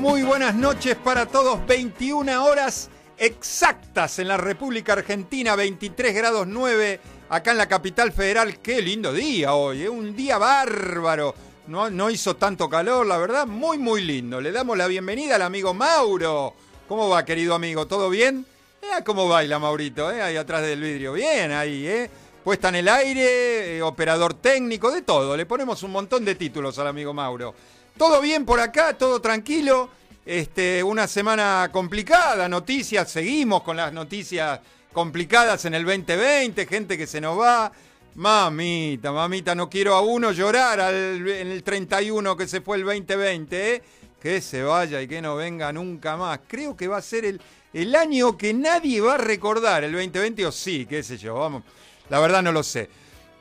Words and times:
Muy 0.00 0.22
buenas 0.22 0.54
noches 0.54 0.96
para 0.96 1.26
todos. 1.26 1.66
21 1.66 2.42
horas 2.42 2.88
exactas 3.18 4.18
en 4.18 4.28
la 4.28 4.38
República 4.38 4.94
Argentina, 4.94 5.54
23 5.54 6.14
grados 6.14 6.46
9 6.46 7.00
acá 7.28 7.50
en 7.50 7.58
la 7.58 7.68
capital 7.68 8.10
federal. 8.10 8.60
Qué 8.60 8.80
lindo 8.80 9.12
día 9.12 9.52
hoy, 9.52 9.82
¿eh? 9.82 9.90
un 9.90 10.16
día 10.16 10.38
bárbaro. 10.38 11.34
No, 11.66 11.90
no 11.90 12.08
hizo 12.08 12.34
tanto 12.36 12.70
calor, 12.70 13.06
la 13.06 13.18
verdad, 13.18 13.46
muy, 13.46 13.76
muy 13.76 14.00
lindo. 14.02 14.40
Le 14.40 14.52
damos 14.52 14.78
la 14.78 14.86
bienvenida 14.86 15.34
al 15.34 15.42
amigo 15.42 15.74
Mauro. 15.74 16.54
¿Cómo 16.88 17.10
va, 17.10 17.26
querido 17.26 17.54
amigo? 17.54 17.86
¿Todo 17.86 18.08
bien? 18.08 18.46
Eh, 18.80 19.04
¿Cómo 19.04 19.28
baila 19.28 19.58
Maurito? 19.58 20.10
Eh? 20.10 20.22
Ahí 20.22 20.36
atrás 20.38 20.62
del 20.62 20.80
vidrio. 20.80 21.12
Bien, 21.12 21.52
ahí, 21.52 21.86
¿eh? 21.86 22.10
Puesta 22.42 22.70
en 22.70 22.76
el 22.76 22.88
aire, 22.88 23.82
operador 23.82 24.32
técnico, 24.32 24.90
de 24.90 25.02
todo. 25.02 25.36
Le 25.36 25.44
ponemos 25.44 25.82
un 25.82 25.92
montón 25.92 26.24
de 26.24 26.36
títulos 26.36 26.78
al 26.78 26.86
amigo 26.86 27.12
Mauro. 27.12 27.54
Todo 27.96 28.20
bien 28.20 28.44
por 28.44 28.60
acá, 28.60 28.96
todo 28.96 29.20
tranquilo. 29.20 29.90
Este, 30.24 30.82
una 30.82 31.06
semana 31.06 31.70
complicada, 31.72 32.48
noticias, 32.48 33.10
seguimos 33.10 33.62
con 33.62 33.76
las 33.76 33.92
noticias 33.92 34.60
complicadas 34.92 35.64
en 35.64 35.74
el 35.74 35.84
2020, 35.84 36.66
gente 36.66 36.98
que 36.98 37.06
se 37.06 37.20
nos 37.20 37.38
va. 37.38 37.72
Mamita, 38.14 39.12
mamita, 39.12 39.54
no 39.54 39.70
quiero 39.70 39.94
a 39.94 40.00
uno 40.00 40.32
llorar 40.32 40.80
al, 40.80 41.28
en 41.28 41.48
el 41.48 41.62
31 41.62 42.36
que 42.36 42.48
se 42.48 42.60
fue 42.60 42.76
el 42.76 42.84
2020, 42.84 43.74
¿eh? 43.74 43.82
Que 44.20 44.40
se 44.40 44.62
vaya 44.62 45.00
y 45.00 45.08
que 45.08 45.22
no 45.22 45.36
venga 45.36 45.72
nunca 45.72 46.16
más. 46.16 46.40
Creo 46.46 46.76
que 46.76 46.88
va 46.88 46.98
a 46.98 47.02
ser 47.02 47.24
el, 47.24 47.40
el 47.72 47.94
año 47.94 48.36
que 48.36 48.52
nadie 48.52 49.00
va 49.00 49.14
a 49.14 49.18
recordar, 49.18 49.84
el 49.84 49.92
2020, 49.92 50.46
o 50.46 50.52
sí, 50.52 50.86
qué 50.86 51.02
sé 51.02 51.16
yo, 51.16 51.34
vamos. 51.34 51.62
La 52.08 52.18
verdad 52.18 52.42
no 52.42 52.52
lo 52.52 52.62
sé. 52.62 52.90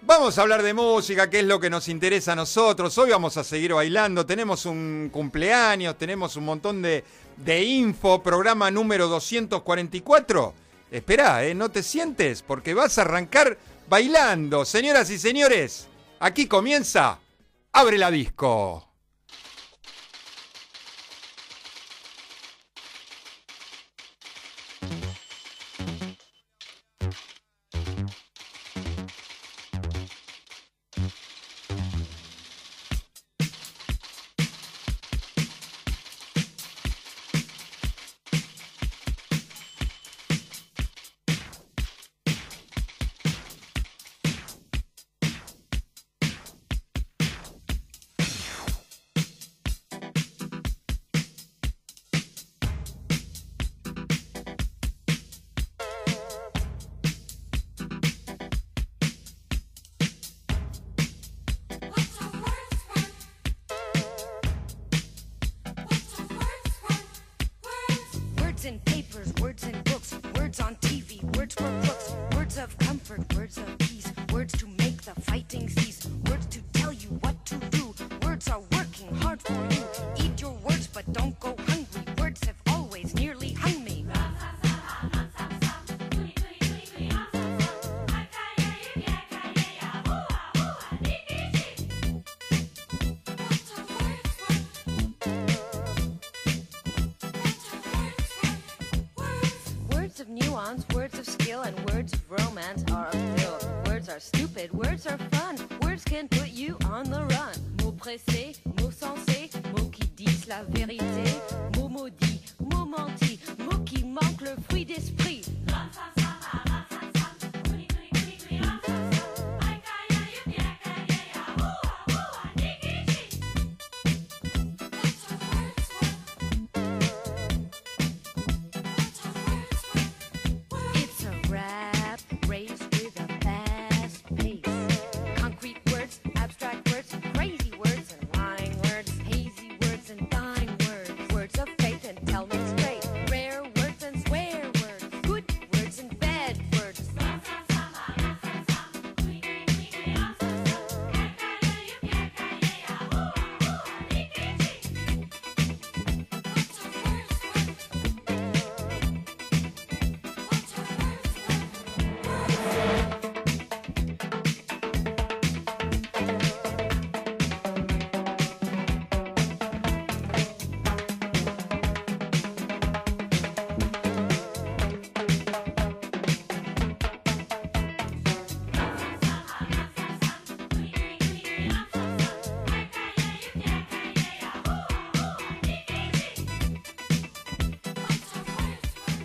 Vamos 0.01 0.37
a 0.37 0.43
hablar 0.43 0.63
de 0.63 0.73
música, 0.73 1.29
que 1.29 1.39
es 1.39 1.45
lo 1.45 1.59
que 1.59 1.69
nos 1.69 1.89
interesa 1.89 2.31
a 2.31 2.35
nosotros. 2.35 2.97
Hoy 2.97 3.11
vamos 3.11 3.35
a 3.35 3.43
seguir 3.43 3.73
bailando. 3.73 4.25
Tenemos 4.25 4.65
un 4.65 5.09
cumpleaños, 5.11 5.97
tenemos 5.97 6.37
un 6.37 6.45
montón 6.45 6.81
de, 6.81 7.03
info. 7.63 8.23
Programa 8.23 8.71
número 8.71 9.09
244. 9.09 10.53
Espera, 10.89 11.45
¿eh? 11.45 11.53
no 11.53 11.69
te 11.69 11.83
sientes 11.83 12.41
porque 12.41 12.73
vas 12.73 12.97
a 12.97 13.01
arrancar 13.01 13.57
bailando. 13.89 14.63
Señoras 14.63 15.09
y 15.09 15.19
señores, 15.19 15.87
aquí 16.19 16.47
comienza. 16.47 17.19
Abre 17.73 17.97
la 17.97 18.09
disco. 18.09 18.88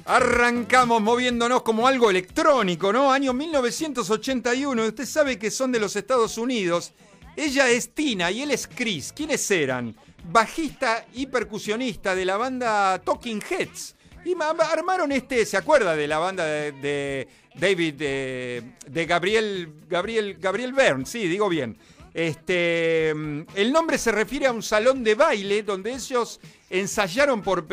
Arrancamos 0.06 1.00
moviéndonos 1.00 1.62
como 1.62 1.88
algo 1.88 2.10
electrónico, 2.10 2.92
¿no? 2.92 3.10
Año 3.10 3.32
1981, 3.32 4.84
usted 4.86 5.06
sabe 5.06 5.38
que 5.38 5.50
son 5.50 5.72
de 5.72 5.80
los 5.80 5.96
Estados 5.96 6.36
Unidos. 6.36 6.92
Ella 7.36 7.70
es 7.70 7.94
Tina 7.94 8.30
y 8.30 8.42
él 8.42 8.50
es 8.50 8.66
Chris. 8.66 9.12
¿Quiénes 9.14 9.50
eran? 9.50 9.96
Bajista 10.30 11.06
y 11.14 11.26
percusionista 11.26 12.14
de 12.14 12.24
la 12.26 12.36
banda 12.36 13.00
Talking 13.02 13.42
Heads. 13.48 13.94
Y 14.26 14.34
ma- 14.34 14.50
armaron 14.50 15.10
este, 15.10 15.46
¿se 15.46 15.56
acuerda 15.56 15.96
de 15.96 16.06
la 16.06 16.18
banda 16.18 16.44
de, 16.44 17.26
David, 17.54 17.94
de, 17.94 19.06
Gabriel, 19.06 19.72
Gabriel, 19.88 20.36
Gabriel 20.38 20.72
Byrne? 20.74 21.06
Sí, 21.06 21.28
digo 21.28 21.48
bien. 21.48 21.78
Este, 22.12 23.12
mm, 23.14 23.40
el 23.54 23.72
nombre 23.72 23.96
se 23.98 24.12
refiere 24.12 24.46
a 24.46 24.52
un 24.52 24.62
salón 24.62 25.02
de 25.02 25.14
baile 25.14 25.62
donde 25.62 25.92
ellos 25.94 26.40
ensayaron 26.68 27.42
por 27.42 27.66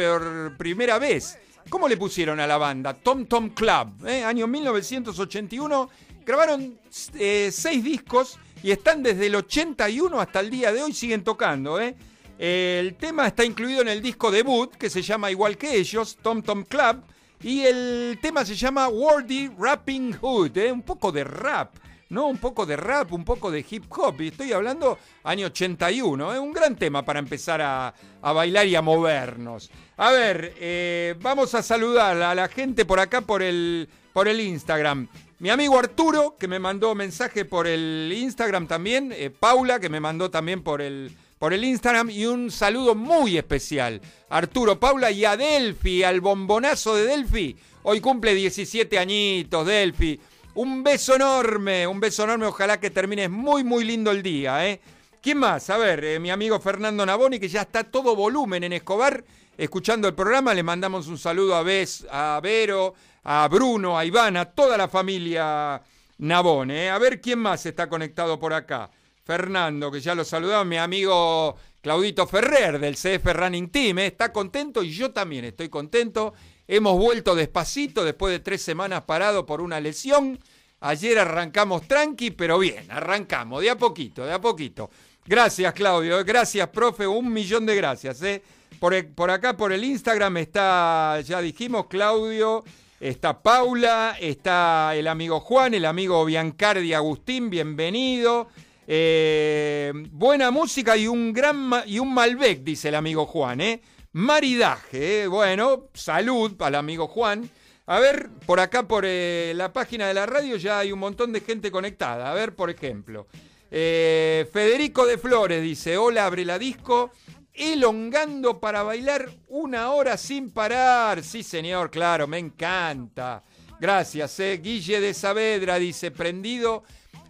primera 0.57 0.97
vez. 0.97 1.37
¿Cómo 1.69 1.87
le 1.87 1.97
pusieron 1.97 2.39
a 2.39 2.47
la 2.47 2.57
banda? 2.57 2.93
Tom 2.93 3.25
Tom 3.25 3.49
Club, 3.49 4.05
¿eh? 4.07 4.23
año 4.23 4.47
1981. 4.47 5.89
Grabaron 6.25 6.77
eh, 7.15 7.49
seis 7.51 7.83
discos 7.83 8.37
y 8.63 8.71
están 8.71 9.01
desde 9.03 9.27
el 9.27 9.35
81 9.35 10.19
hasta 10.19 10.39
el 10.39 10.49
día 10.49 10.71
de 10.71 10.83
hoy, 10.83 10.93
siguen 10.93 11.23
tocando. 11.23 11.79
¿eh? 11.79 11.95
El 12.37 12.95
tema 12.95 13.27
está 13.27 13.43
incluido 13.43 13.81
en 13.81 13.87
el 13.87 14.01
disco 14.01 14.31
debut, 14.31 14.71
que 14.75 14.89
se 14.89 15.01
llama 15.01 15.31
igual 15.31 15.57
que 15.57 15.75
ellos, 15.75 16.17
Tom 16.21 16.41
Tom 16.41 16.63
Club. 16.63 17.03
Y 17.43 17.61
el 17.61 18.19
tema 18.21 18.45
se 18.45 18.55
llama 18.55 18.87
Wordy 18.87 19.49
Rapping 19.57 20.13
Hood, 20.13 20.57
¿eh? 20.57 20.71
un 20.71 20.83
poco 20.83 21.11
de 21.11 21.23
rap. 21.23 21.75
¿no? 22.11 22.27
Un 22.27 22.37
poco 22.37 22.65
de 22.65 22.75
rap, 22.75 23.13
un 23.13 23.23
poco 23.23 23.49
de 23.49 23.65
hip 23.67 23.85
hop. 23.89 24.21
Y 24.21 24.27
estoy 24.27 24.51
hablando 24.51 24.99
año 25.23 25.47
81, 25.47 26.33
es 26.33 26.39
un 26.39 26.51
gran 26.51 26.75
tema 26.75 27.03
para 27.03 27.19
empezar 27.19 27.61
a, 27.61 27.93
a 28.21 28.33
bailar 28.33 28.67
y 28.67 28.75
a 28.75 28.81
movernos. 28.81 29.71
A 30.03 30.09
ver, 30.09 30.55
eh, 30.59 31.13
vamos 31.21 31.53
a 31.53 31.61
saludar 31.61 32.19
a 32.19 32.33
la 32.33 32.47
gente 32.47 32.85
por 32.85 32.99
acá 32.99 33.21
por 33.21 33.43
el, 33.43 33.87
por 34.13 34.27
el 34.27 34.41
Instagram. 34.41 35.07
Mi 35.37 35.51
amigo 35.51 35.77
Arturo, 35.77 36.37
que 36.39 36.47
me 36.47 36.57
mandó 36.57 36.95
mensaje 36.95 37.45
por 37.45 37.67
el 37.67 38.11
Instagram 38.11 38.65
también. 38.65 39.13
eh, 39.15 39.29
Paula, 39.29 39.79
que 39.79 39.89
me 39.89 39.99
mandó 39.99 40.31
también 40.31 40.63
por 40.63 40.81
el, 40.81 41.15
por 41.37 41.53
el 41.53 41.63
Instagram. 41.63 42.09
Y 42.09 42.25
un 42.25 42.49
saludo 42.49 42.95
muy 42.95 43.37
especial. 43.37 44.01
Arturo, 44.31 44.79
Paula 44.79 45.11
y 45.11 45.23
a 45.23 45.37
Delphi, 45.37 46.01
al 46.01 46.19
bombonazo 46.19 46.95
de 46.95 47.03
Delphi. 47.03 47.55
Hoy 47.83 48.01
cumple 48.01 48.33
17 48.33 48.97
añitos, 48.97 49.67
Delphi. 49.67 50.19
Un 50.55 50.81
beso 50.81 51.15
enorme, 51.15 51.85
un 51.85 51.99
beso 51.99 52.23
enorme. 52.23 52.47
Ojalá 52.47 52.79
que 52.79 52.89
termines 52.89 53.29
muy, 53.29 53.63
muy 53.63 53.85
lindo 53.85 54.09
el 54.09 54.23
día, 54.23 54.67
¿eh? 54.67 54.81
¿Quién 55.21 55.37
más? 55.37 55.69
A 55.69 55.77
ver, 55.77 56.19
mi 56.19 56.31
amigo 56.31 56.59
Fernando 56.59 57.05
Naboni, 57.05 57.39
que 57.39 57.47
ya 57.49 57.61
está 57.61 57.83
todo 57.83 58.15
volumen 58.15 58.63
en 58.63 58.73
Escobar, 58.73 59.23
escuchando 59.63 60.07
el 60.07 60.15
programa. 60.15 60.53
Le 60.53 60.63
mandamos 60.63 61.07
un 61.07 61.19
saludo 61.19 61.55
a, 61.55 61.61
Bes, 61.61 62.05
a 62.09 62.39
Vero, 62.41 62.95
a 63.23 63.47
Bruno, 63.47 63.97
a 63.97 64.03
Iván, 64.03 64.35
a 64.35 64.45
toda 64.45 64.75
la 64.75 64.87
familia 64.87 65.81
Nabone. 66.17 66.85
¿eh? 66.85 66.89
A 66.89 66.97
ver 66.97 67.21
quién 67.21 67.39
más 67.39 67.65
está 67.65 67.87
conectado 67.87 68.39
por 68.39 68.53
acá. 68.53 68.89
Fernando, 69.23 69.91
que 69.91 70.01
ya 70.01 70.15
lo 70.15 70.25
saludaba, 70.25 70.65
mi 70.65 70.77
amigo 70.77 71.55
Claudito 71.79 72.25
Ferrer 72.25 72.79
del 72.79 72.95
CF 72.95 73.23
Running 73.33 73.69
Team. 73.69 73.99
¿eh? 73.99 74.07
Está 74.07 74.33
contento 74.33 74.81
y 74.81 74.91
yo 74.91 75.11
también 75.11 75.45
estoy 75.45 75.69
contento. 75.69 76.33
Hemos 76.67 76.97
vuelto 76.97 77.35
despacito 77.35 78.03
después 78.03 78.33
de 78.33 78.39
tres 78.39 78.63
semanas 78.63 79.03
parado 79.03 79.45
por 79.45 79.61
una 79.61 79.79
lesión. 79.79 80.39
Ayer 80.79 81.19
arrancamos 81.19 81.87
tranqui, 81.87 82.31
pero 82.31 82.57
bien, 82.57 82.89
arrancamos 82.89 83.61
de 83.61 83.69
a 83.69 83.77
poquito, 83.77 84.25
de 84.25 84.33
a 84.33 84.41
poquito. 84.41 84.89
Gracias, 85.23 85.71
Claudio. 85.73 86.25
Gracias, 86.25 86.67
profe. 86.69 87.05
Un 87.05 87.31
millón 87.31 87.67
de 87.67 87.75
gracias. 87.75 88.23
¿eh? 88.23 88.41
Por, 88.81 88.95
e- 88.95 89.03
por 89.03 89.29
acá, 89.29 89.55
por 89.55 89.71
el 89.71 89.83
Instagram, 89.83 90.37
está, 90.37 91.21
ya 91.21 91.39
dijimos, 91.39 91.85
Claudio. 91.85 92.63
Está 92.99 93.43
Paula, 93.43 94.17
está 94.19 94.95
el 94.95 95.07
amigo 95.07 95.39
Juan, 95.39 95.75
el 95.75 95.85
amigo 95.85 96.25
Biancardi 96.25 96.91
Agustín, 96.91 97.51
bienvenido. 97.51 98.47
Eh, 98.87 99.93
buena 100.09 100.49
música 100.49 100.97
y 100.97 101.07
un 101.07 101.31
gran 101.31 101.69
y 101.85 101.99
un 101.99 102.11
Malbec, 102.11 102.63
dice 102.63 102.89
el 102.89 102.95
amigo 102.95 103.27
Juan, 103.27 103.61
¿eh? 103.61 103.81
Maridaje, 104.13 105.23
¿eh? 105.23 105.27
bueno, 105.27 105.89
salud 105.93 106.59
el 106.59 106.73
amigo 106.73 107.07
Juan. 107.07 107.47
A 107.85 107.99
ver, 107.99 108.29
por 108.47 108.59
acá 108.59 108.87
por 108.87 109.03
eh, 109.05 109.53
la 109.55 109.71
página 109.71 110.07
de 110.07 110.15
la 110.15 110.25
radio 110.25 110.57
ya 110.57 110.79
hay 110.79 110.91
un 110.91 110.99
montón 110.99 111.33
de 111.33 111.41
gente 111.41 111.69
conectada. 111.69 112.31
A 112.31 112.33
ver, 112.33 112.55
por 112.55 112.71
ejemplo, 112.71 113.27
Federico 113.69 115.05
de 115.05 115.19
Flores 115.19 115.61
dice, 115.61 115.97
hola, 115.97 116.25
abre 116.25 116.45
la 116.45 116.57
disco, 116.57 117.11
elongando 117.53 118.59
para 118.59 118.83
bailar 118.83 119.29
una 119.47 119.91
hora 119.91 120.17
sin 120.17 120.51
parar. 120.51 121.23
Sí, 121.23 121.43
señor, 121.43 121.89
claro, 121.91 122.27
me 122.27 122.37
encanta. 122.37 123.43
Gracias, 123.79 124.39
eh. 124.39 124.59
Guille 124.61 124.99
de 125.01 125.13
Saavedra 125.13 125.79
dice, 125.79 126.11
prendido 126.11 126.83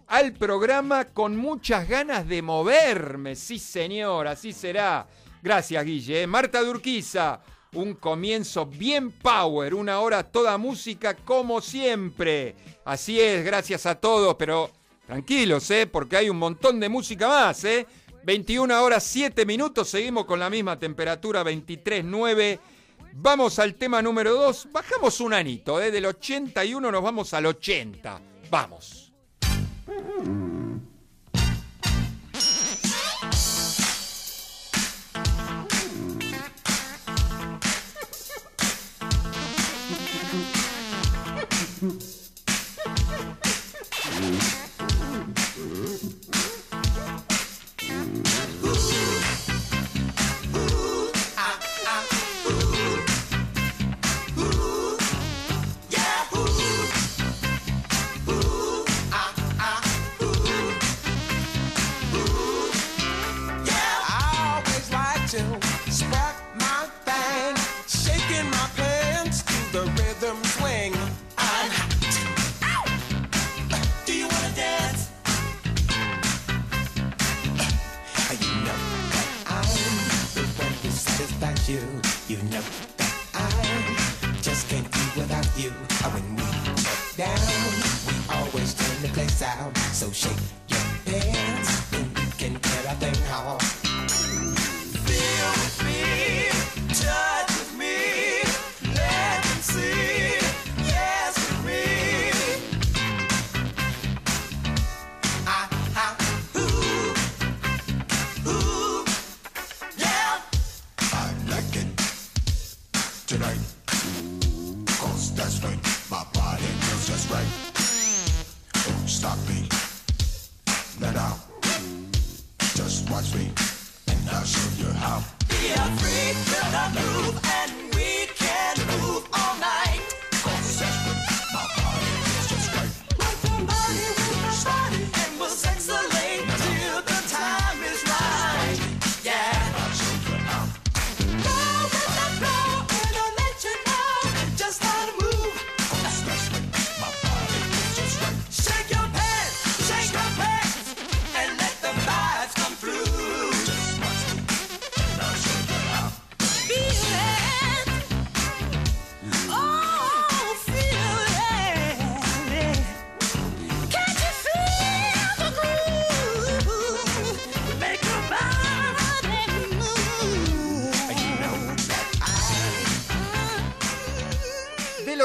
al 0.08 0.32
programa 0.34 1.06
con 1.06 1.36
muchas 1.36 1.88
ganas 1.88 2.28
de 2.28 2.42
moverme. 2.42 3.34
Sí, 3.34 3.58
señor, 3.58 4.26
así 4.28 4.52
será. 4.52 5.06
Gracias, 5.42 5.84
Guille. 5.84 6.22
eh. 6.22 6.26
Marta 6.26 6.62
Durquiza, 6.62 7.40
un 7.74 7.94
comienzo 7.94 8.66
bien 8.66 9.10
power, 9.12 9.74
una 9.74 10.00
hora 10.00 10.22
toda 10.22 10.58
música 10.58 11.16
como 11.16 11.60
siempre. 11.60 12.54
Así 12.84 13.18
es, 13.18 13.44
gracias 13.44 13.86
a 13.86 13.94
todos, 13.94 14.34
pero 14.34 14.70
tranquilos, 15.06 15.70
¿eh? 15.70 15.86
porque 15.86 16.16
hay 16.16 16.28
un 16.28 16.38
montón 16.38 16.78
de 16.80 16.88
música 16.88 17.28
más. 17.28 17.64
¿eh? 17.64 17.86
21 18.24 18.82
horas 18.82 19.02
7 19.04 19.44
minutos, 19.46 19.88
seguimos 19.88 20.24
con 20.26 20.38
la 20.38 20.48
misma 20.48 20.78
temperatura, 20.78 21.42
23.9. 21.42 22.60
Vamos 23.14 23.58
al 23.58 23.74
tema 23.74 24.00
número 24.00 24.34
2. 24.34 24.68
Bajamos 24.72 25.20
un 25.20 25.34
anito, 25.34 25.80
¿eh? 25.80 25.90
del 25.90 26.06
81 26.06 26.90
nos 26.90 27.02
vamos 27.02 27.34
al 27.34 27.46
80. 27.46 28.20
Vamos. 28.50 29.12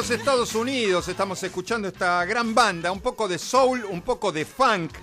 los 0.08 0.20
Estados 0.20 0.56
Unidos 0.56 1.10
estamos 1.10 1.44
escuchando 1.44 1.90
esta 1.90 2.24
gran 2.24 2.56
banda, 2.56 2.94
un 2.94 3.02
poco 3.02 3.28
de 3.28 3.38
soul, 3.38 3.84
un 3.84 4.02
poco 4.02 4.32
de 4.32 4.46
funk. 4.46 4.94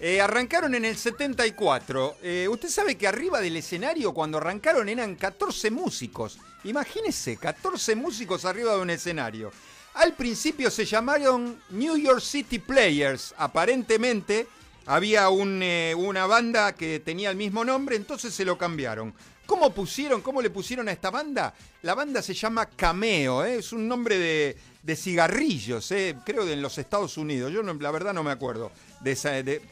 Eh, 0.00 0.20
arrancaron 0.20 0.74
en 0.74 0.84
el 0.84 0.96
74. 0.96 2.16
Eh, 2.20 2.48
usted 2.50 2.68
sabe 2.68 2.96
que 2.96 3.06
arriba 3.06 3.40
del 3.40 3.54
escenario 3.54 4.12
cuando 4.12 4.38
arrancaron 4.38 4.88
eran 4.88 5.14
14 5.14 5.70
músicos. 5.70 6.40
Imagínese, 6.64 7.36
14 7.36 7.94
músicos 7.94 8.44
arriba 8.44 8.74
de 8.74 8.80
un 8.80 8.90
escenario. 8.90 9.52
Al 9.94 10.14
principio 10.14 10.72
se 10.72 10.84
llamaron 10.84 11.62
New 11.70 11.96
York 11.96 12.20
City 12.20 12.58
Players, 12.58 13.36
aparentemente 13.38 14.48
había 14.86 15.28
eh, 15.30 15.94
una 15.96 16.26
banda 16.26 16.74
que 16.74 16.98
tenía 16.98 17.30
el 17.30 17.36
mismo 17.36 17.64
nombre, 17.64 17.94
entonces 17.94 18.34
se 18.34 18.44
lo 18.44 18.58
cambiaron. 18.58 19.14
¿Cómo 19.48 19.70
pusieron, 19.70 20.20
cómo 20.20 20.42
le 20.42 20.50
pusieron 20.50 20.88
a 20.88 20.92
esta 20.92 21.08
banda? 21.08 21.54
La 21.80 21.94
banda 21.94 22.20
se 22.20 22.34
llama 22.34 22.66
Cameo, 22.66 23.46
¿eh? 23.46 23.56
es 23.60 23.72
un 23.72 23.88
nombre 23.88 24.18
de, 24.18 24.94
cigarrillos, 24.94 25.90
¿eh? 25.90 26.16
creo 26.22 26.44
de 26.44 26.52
en 26.52 26.60
los 26.60 26.76
Estados 26.76 27.16
Unidos. 27.16 27.50
Yo 27.50 27.62
la 27.62 27.90
verdad 27.90 28.12
no 28.12 28.22
me 28.22 28.30
acuerdo. 28.30 28.70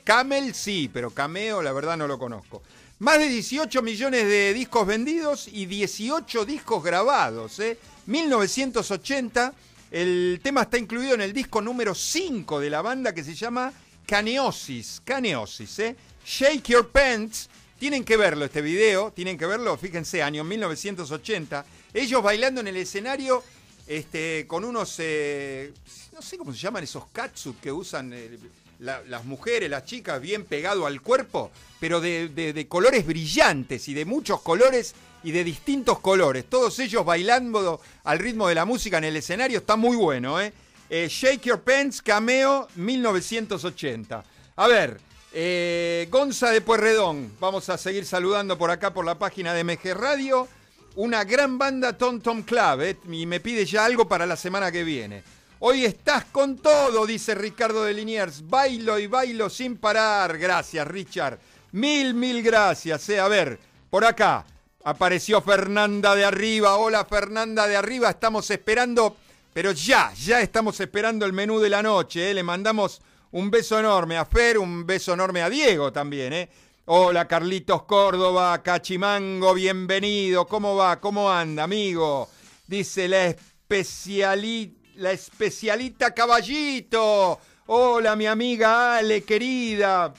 Camel 0.02 0.54
sí, 0.54 0.90
pero 0.90 1.11
Cameo 1.11 1.61
la 1.61 1.75
verdad 1.75 1.99
no 1.99 2.06
lo 2.06 2.18
conozco. 2.18 2.62
Más 3.00 3.18
de 3.18 3.28
18 3.28 3.83
millones 3.83 4.25
de 4.25 4.54
discos 4.54 4.87
vendidos 4.87 5.47
y 5.47 5.66
18 5.66 6.47
discos 6.47 6.83
grabados. 6.83 7.61
¿eh? 7.61 7.76
1980, 8.06 9.52
el 9.90 10.40
tema 10.42 10.62
está 10.62 10.78
incluido 10.78 11.12
en 11.12 11.21
el 11.21 11.35
disco 11.35 11.61
número 11.61 11.95
5 11.95 12.61
de 12.61 12.71
la 12.71 12.80
banda 12.80 13.12
que 13.12 13.23
se 13.23 13.35
llama 13.35 13.71
Caneosis. 14.06 15.02
Caneosis, 15.04 15.78
¿eh? 15.80 15.97
Shake 16.25 16.68
Your 16.68 16.88
Pants. 16.88 17.50
Tienen 17.78 18.04
que 18.04 18.16
verlo 18.16 18.47
este 18.47 18.62
video, 18.62 19.12
tienen 19.12 19.37
que 19.37 19.45
verlo, 19.47 19.76
fíjense, 19.76 20.23
año 20.23 20.45
1980. 20.45 21.64
Ellos 21.92 22.23
bailando 22.23 22.61
en 22.62 22.68
el 22.68 22.76
escenario 22.76 23.42
este, 23.87 24.47
con 24.49 24.64
unos, 24.64 24.95
eh, 24.99 25.73
no 26.14 26.23
sé 26.23 26.38
cómo 26.38 26.52
se 26.52 26.59
llaman 26.59 26.85
esos 26.85 27.04
catsuit 27.12 27.61
que 27.61 27.71
usan 27.71 28.12
eh, 28.14 28.38
la- 28.80 29.02
las 29.04 29.25
mujeres, 29.26 29.68
las 29.71 29.85
chicas, 29.85 30.21
bien 30.21 30.45
pegado 30.45 30.87
al 30.87 31.02
cuerpo, 31.02 31.50
pero 31.78 32.00
de 32.00 32.66
colores 32.68 33.06
brillantes 33.06 33.88
y 33.88 33.95
de 33.95 34.04
muchos 34.06 34.40
colores 34.40 34.95
y 35.23 35.30
de 35.33 35.45
distintos 35.45 35.99
colores. 36.00 36.47
Todos 36.49 36.78
ellos 36.78 37.04
bailando 37.04 37.80
al 38.04 38.18
ritmo 38.18 38.49
de 38.49 38.54
la 38.54 38.64
música 38.64 38.99
en 38.99 39.04
el 39.04 39.16
escenario, 39.16 39.59
está 39.59 39.76
muy 39.76 39.97
bueno, 39.97 40.40
¿eh? 40.40 40.52
Eh, 40.88 41.09
Shake 41.11 41.42
Your 41.42 41.61
Pants, 41.61 42.00
Cameo, 42.00 42.68
1980. 42.76 44.25
A 44.56 44.68
ver, 44.68 44.99
eh, 45.33 46.09
Gonza 46.11 46.50
de 46.50 46.61
Puerredón, 46.61 47.33
vamos 47.40 47.68
a 47.68 47.78
seguir 47.78 48.04
saludando 48.06 48.56
por 48.56 48.71
acá 48.71 48.92
por 48.95 49.04
la 49.04 49.18
página 49.18 49.52
de 49.54 49.64
MG 49.64 49.95
Radio. 49.95 50.49
Una 50.97 51.25
gran 51.25 51.59
banda 51.59 51.97
Tom 51.99 52.21
Tom 52.21 52.42
Club, 52.42 52.80
eh, 52.80 52.97
y 53.11 53.26
me 53.26 53.40
pide 53.40 53.66
ya 53.66 53.85
algo 53.85 54.09
para 54.09 54.25
la 54.25 54.37
semana 54.37 54.73
que 54.73 54.83
viene. 54.83 55.23
Hoy 55.59 55.85
estás 55.85 56.25
con 56.26 56.56
todo, 56.59 57.06
dice 57.06 57.35
Ricardo 57.35 57.85
de 57.85 57.92
Liniers. 57.95 58.49
Bailo 58.49 58.99
y 58.99 59.06
bailo 59.06 59.50
sin 59.50 59.76
parar. 59.76 60.38
Gracias, 60.38 60.87
Richard. 60.87 61.38
Mil, 61.73 62.14
mil 62.14 62.42
gracias. 62.42 63.09
eh. 63.11 63.21
A 63.21 63.28
ver, 63.28 63.59
por 63.90 64.04
acá 64.04 64.45
apareció 64.85 65.42
Fernanda 65.42 66.14
de 66.14 66.25
Arriba. 66.25 66.76
Hola, 66.76 67.04
Fernanda 67.04 67.66
de 67.66 67.76
Arriba. 67.76 68.09
Estamos 68.11 68.50
esperando, 68.50 69.16
pero 69.52 69.73
ya, 69.73 70.12
ya 70.14 70.40
estamos 70.40 70.78
esperando 70.80 71.26
el 71.26 71.33
menú 71.35 71.59
de 71.59 71.68
la 71.71 71.83
noche. 71.83 72.30
eh. 72.30 72.35
Le 72.35 72.42
mandamos 72.42 73.00
un 73.33 73.50
beso 73.50 73.78
enorme 73.78 74.16
a 74.16 74.25
Fer, 74.25 74.59
un 74.59 74.87
beso 74.87 75.12
enorme 75.12 75.42
a 75.42 75.50
Diego 75.50 75.92
también. 75.92 76.33
eh. 76.33 76.49
Hola, 76.87 77.26
Carlitos 77.26 77.83
Córdoba, 77.83 78.62
Cachimango, 78.62 79.54
bienvenido. 79.54 80.47
¿Cómo 80.47 80.76
va? 80.76 81.00
¿Cómo 81.00 81.30
anda, 81.30 81.64
amigo? 81.64 82.28
Dice 82.66 83.09
la 83.09 83.26
especialita, 83.26 84.80
la 84.97 85.12
especialita 85.12 86.14
Caballito. 86.14 87.40
Hola, 87.66 88.14
mi 88.14 88.26
amiga 88.26 88.99
Ale, 88.99 89.25
querida. 89.25 90.14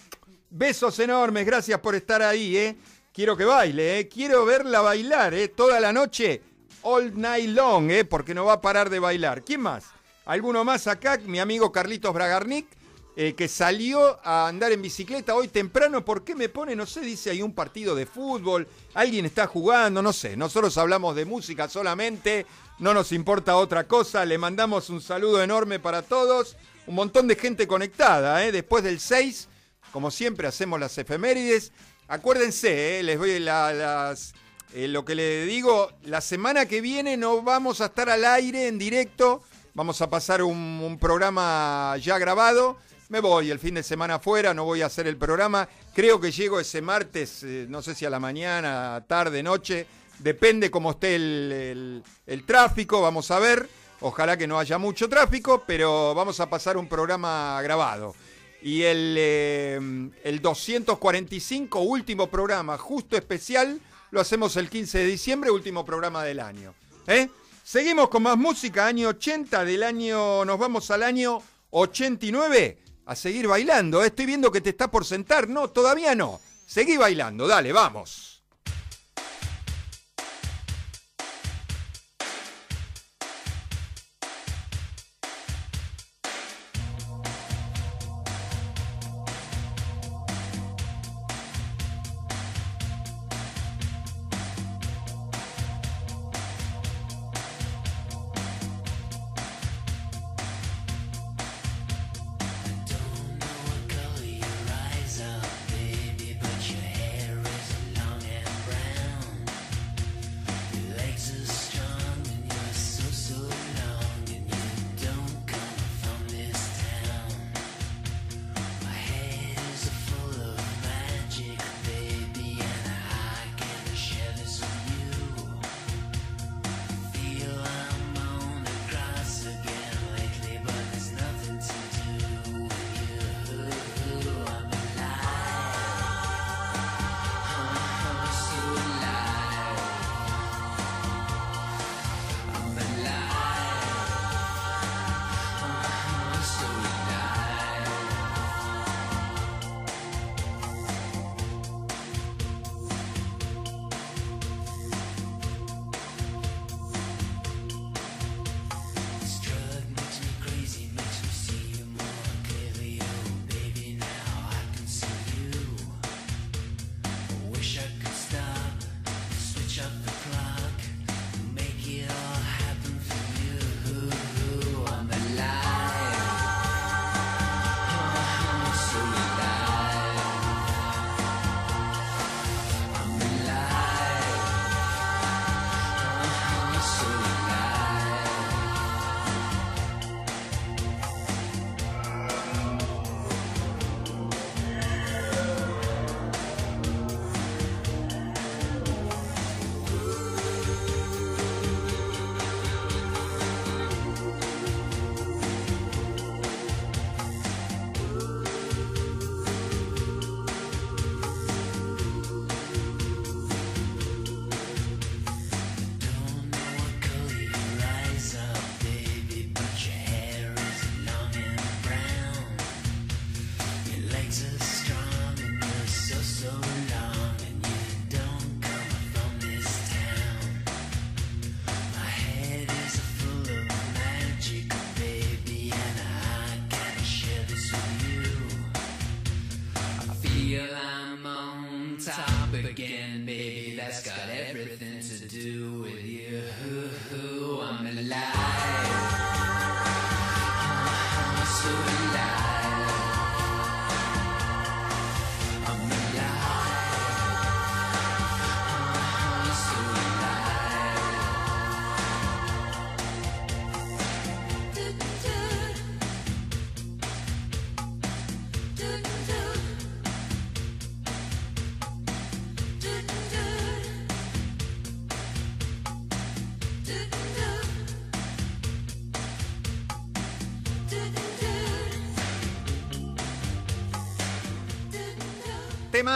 Besos 0.49 0.99
enormes, 0.99 1.45
gracias 1.45 1.79
por 1.79 1.95
estar 1.95 2.21
ahí, 2.21 2.57
¿eh? 2.57 2.75
Quiero 3.13 3.37
que 3.37 3.45
baile, 3.45 3.99
¿eh? 3.99 4.07
Quiero 4.09 4.45
verla 4.45 4.81
bailar, 4.81 5.33
¿eh? 5.33 5.47
Toda 5.47 5.79
la 5.79 5.93
noche, 5.93 6.41
all 6.81 7.19
night 7.19 7.49
long, 7.49 7.89
¿eh? 7.89 8.03
Porque 8.05 8.33
no 8.33 8.45
va 8.45 8.53
a 8.53 8.61
parar 8.61 8.89
de 8.89 8.99
bailar. 8.99 9.43
¿Quién 9.43 9.61
más? 9.61 9.85
¿Alguno 10.25 10.65
más 10.65 10.87
acá? 10.87 11.17
Mi 11.25 11.39
amigo 11.39 11.71
Carlitos 11.71 12.13
Bragarnik, 12.13 12.67
eh, 13.19 13.33
que 13.33 13.47
salió 13.47 14.19
a 14.24 14.47
andar 14.47 14.71
en 14.71 14.81
bicicleta 14.83 15.33
hoy 15.33 15.47
temprano. 15.47 16.05
¿Por 16.05 16.24
qué 16.24 16.36
me 16.36 16.50
pone? 16.50 16.75
No 16.75 16.86
sé, 16.86 17.01
dice, 17.01 17.31
hay 17.31 17.41
un 17.41 17.51
partido 17.51 17.95
de 17.95 18.05
fútbol, 18.05 18.67
alguien 18.93 19.25
está 19.25 19.47
jugando, 19.47 20.03
no 20.03 20.13
sé. 20.13 20.38
Nosotros 20.38 20.77
hablamos 20.77 21.15
de 21.15 21.25
música 21.25 21.67
solamente, 21.67 22.45
no 22.77 22.93
nos 22.93 23.12
importa 23.12 23.57
otra 23.57 23.88
cosa. 23.88 24.24
Le 24.24 24.38
mandamos 24.38 24.91
un 24.91 25.01
saludo 25.01 25.41
enorme 25.41 25.79
para 25.79 26.03
todos. 26.03 26.55
Un 26.86 26.93
montón 26.93 27.27
de 27.27 27.36
gente 27.36 27.67
conectada, 27.67 28.45
¿eh? 28.45 28.51
Después 28.51 28.83
del 28.83 29.00
6, 29.00 29.47
como 29.91 30.12
siempre, 30.12 30.47
hacemos 30.47 30.79
las 30.79 30.95
efemérides. 31.00 31.71
Acuérdense, 32.07 33.00
¿eh? 33.00 33.03
les 33.03 33.17
voy 33.17 33.39
la- 33.39 34.15
eh, 34.74 34.88
lo 34.88 35.03
que 35.05 35.15
le 35.15 35.45
digo, 35.45 35.91
la 36.03 36.21
semana 36.21 36.67
que 36.67 36.81
viene 36.81 37.17
no 37.17 37.41
vamos 37.41 37.81
a 37.81 37.86
estar 37.88 38.09
al 38.12 38.24
aire 38.25 38.67
en 38.67 38.77
directo, 38.77 39.41
vamos 39.74 40.01
a 40.01 40.09
pasar 40.09 40.43
un 40.43 40.97
programa 41.01 41.95
ya 42.00 42.19
grabado. 42.19 42.77
Me 43.09 43.21
voy 43.21 43.51
el 43.51 43.59
fin 43.59 43.75
de 43.75 43.83
semana 43.83 44.15
afuera, 44.15 44.53
no 44.53 44.65
voy 44.65 44.81
a 44.81 44.87
hacer 44.87 45.07
el 45.07 45.15
programa. 45.15 45.69
Creo 45.93 46.19
que 46.19 46.29
llego 46.29 46.59
ese 46.59 46.81
martes, 46.81 47.41
eh, 47.43 47.65
no 47.69 47.81
sé 47.81 47.95
si 47.95 48.05
a 48.05 48.09
la 48.09 48.19
mañana, 48.19 49.01
tarde, 49.07 49.41
noche, 49.41 49.87
depende 50.19 50.69
cómo 50.69 50.91
esté 50.91 51.15
el, 51.15 52.03
tráfico, 52.45 53.01
vamos 53.01 53.31
a 53.31 53.39
ver. 53.39 53.69
Ojalá 54.01 54.35
que 54.35 54.45
no 54.45 54.59
haya 54.59 54.77
mucho 54.77 55.07
tráfico, 55.07 55.63
pero 55.65 56.13
vamos 56.13 56.41
a 56.41 56.49
pasar 56.49 56.75
un 56.75 56.89
programa 56.89 57.61
grabado. 57.61 58.13
Y 58.61 58.83
el, 58.83 59.15
eh, 59.17 59.79
el 60.23 60.41
245, 60.41 61.79
último 61.79 62.27
programa, 62.27 62.77
justo 62.77 63.15
especial, 63.15 63.79
lo 64.11 64.19
hacemos 64.19 64.57
el 64.57 64.69
15 64.69 64.97
de 64.97 65.05
diciembre, 65.05 65.49
último 65.49 65.85
programa 65.85 66.25
del 66.25 66.41
año. 66.41 66.73
¿eh? 67.07 67.29
Seguimos 67.63 68.09
con 68.09 68.23
más 68.23 68.37
música, 68.37 68.85
año 68.85 69.07
80, 69.09 69.63
del 69.63 69.83
año, 69.83 70.43
nos 70.43 70.59
vamos 70.59 70.91
al 70.91 71.03
año 71.03 71.41
89, 71.69 72.77
a 73.07 73.15
seguir 73.15 73.47
bailando. 73.47 74.03
¿eh? 74.03 74.07
Estoy 74.07 74.25
viendo 74.25 74.51
que 74.51 74.61
te 74.61 74.69
está 74.69 74.91
por 74.91 75.05
sentar, 75.05 75.47
no, 75.49 75.69
todavía 75.69 76.13
no. 76.13 76.39
Seguí 76.65 76.97
bailando, 76.97 77.47
dale, 77.47 77.71
vamos. 77.71 78.37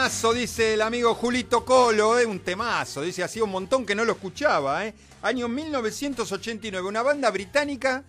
Temazo, 0.02 0.32
dice 0.32 0.74
el 0.74 0.82
amigo 0.82 1.14
Julito 1.14 1.64
Colo, 1.64 2.18
eh, 2.18 2.26
un 2.26 2.40
temazo, 2.40 3.02
dice, 3.02 3.22
hacía 3.22 3.44
un 3.44 3.52
montón 3.52 3.86
que 3.86 3.94
no 3.94 4.04
lo 4.04 4.10
escuchaba, 4.10 4.84
eh. 4.84 4.94
Año 5.22 5.46
1989, 5.46 6.88
una 6.88 7.02
banda 7.02 7.30
británica 7.30 8.02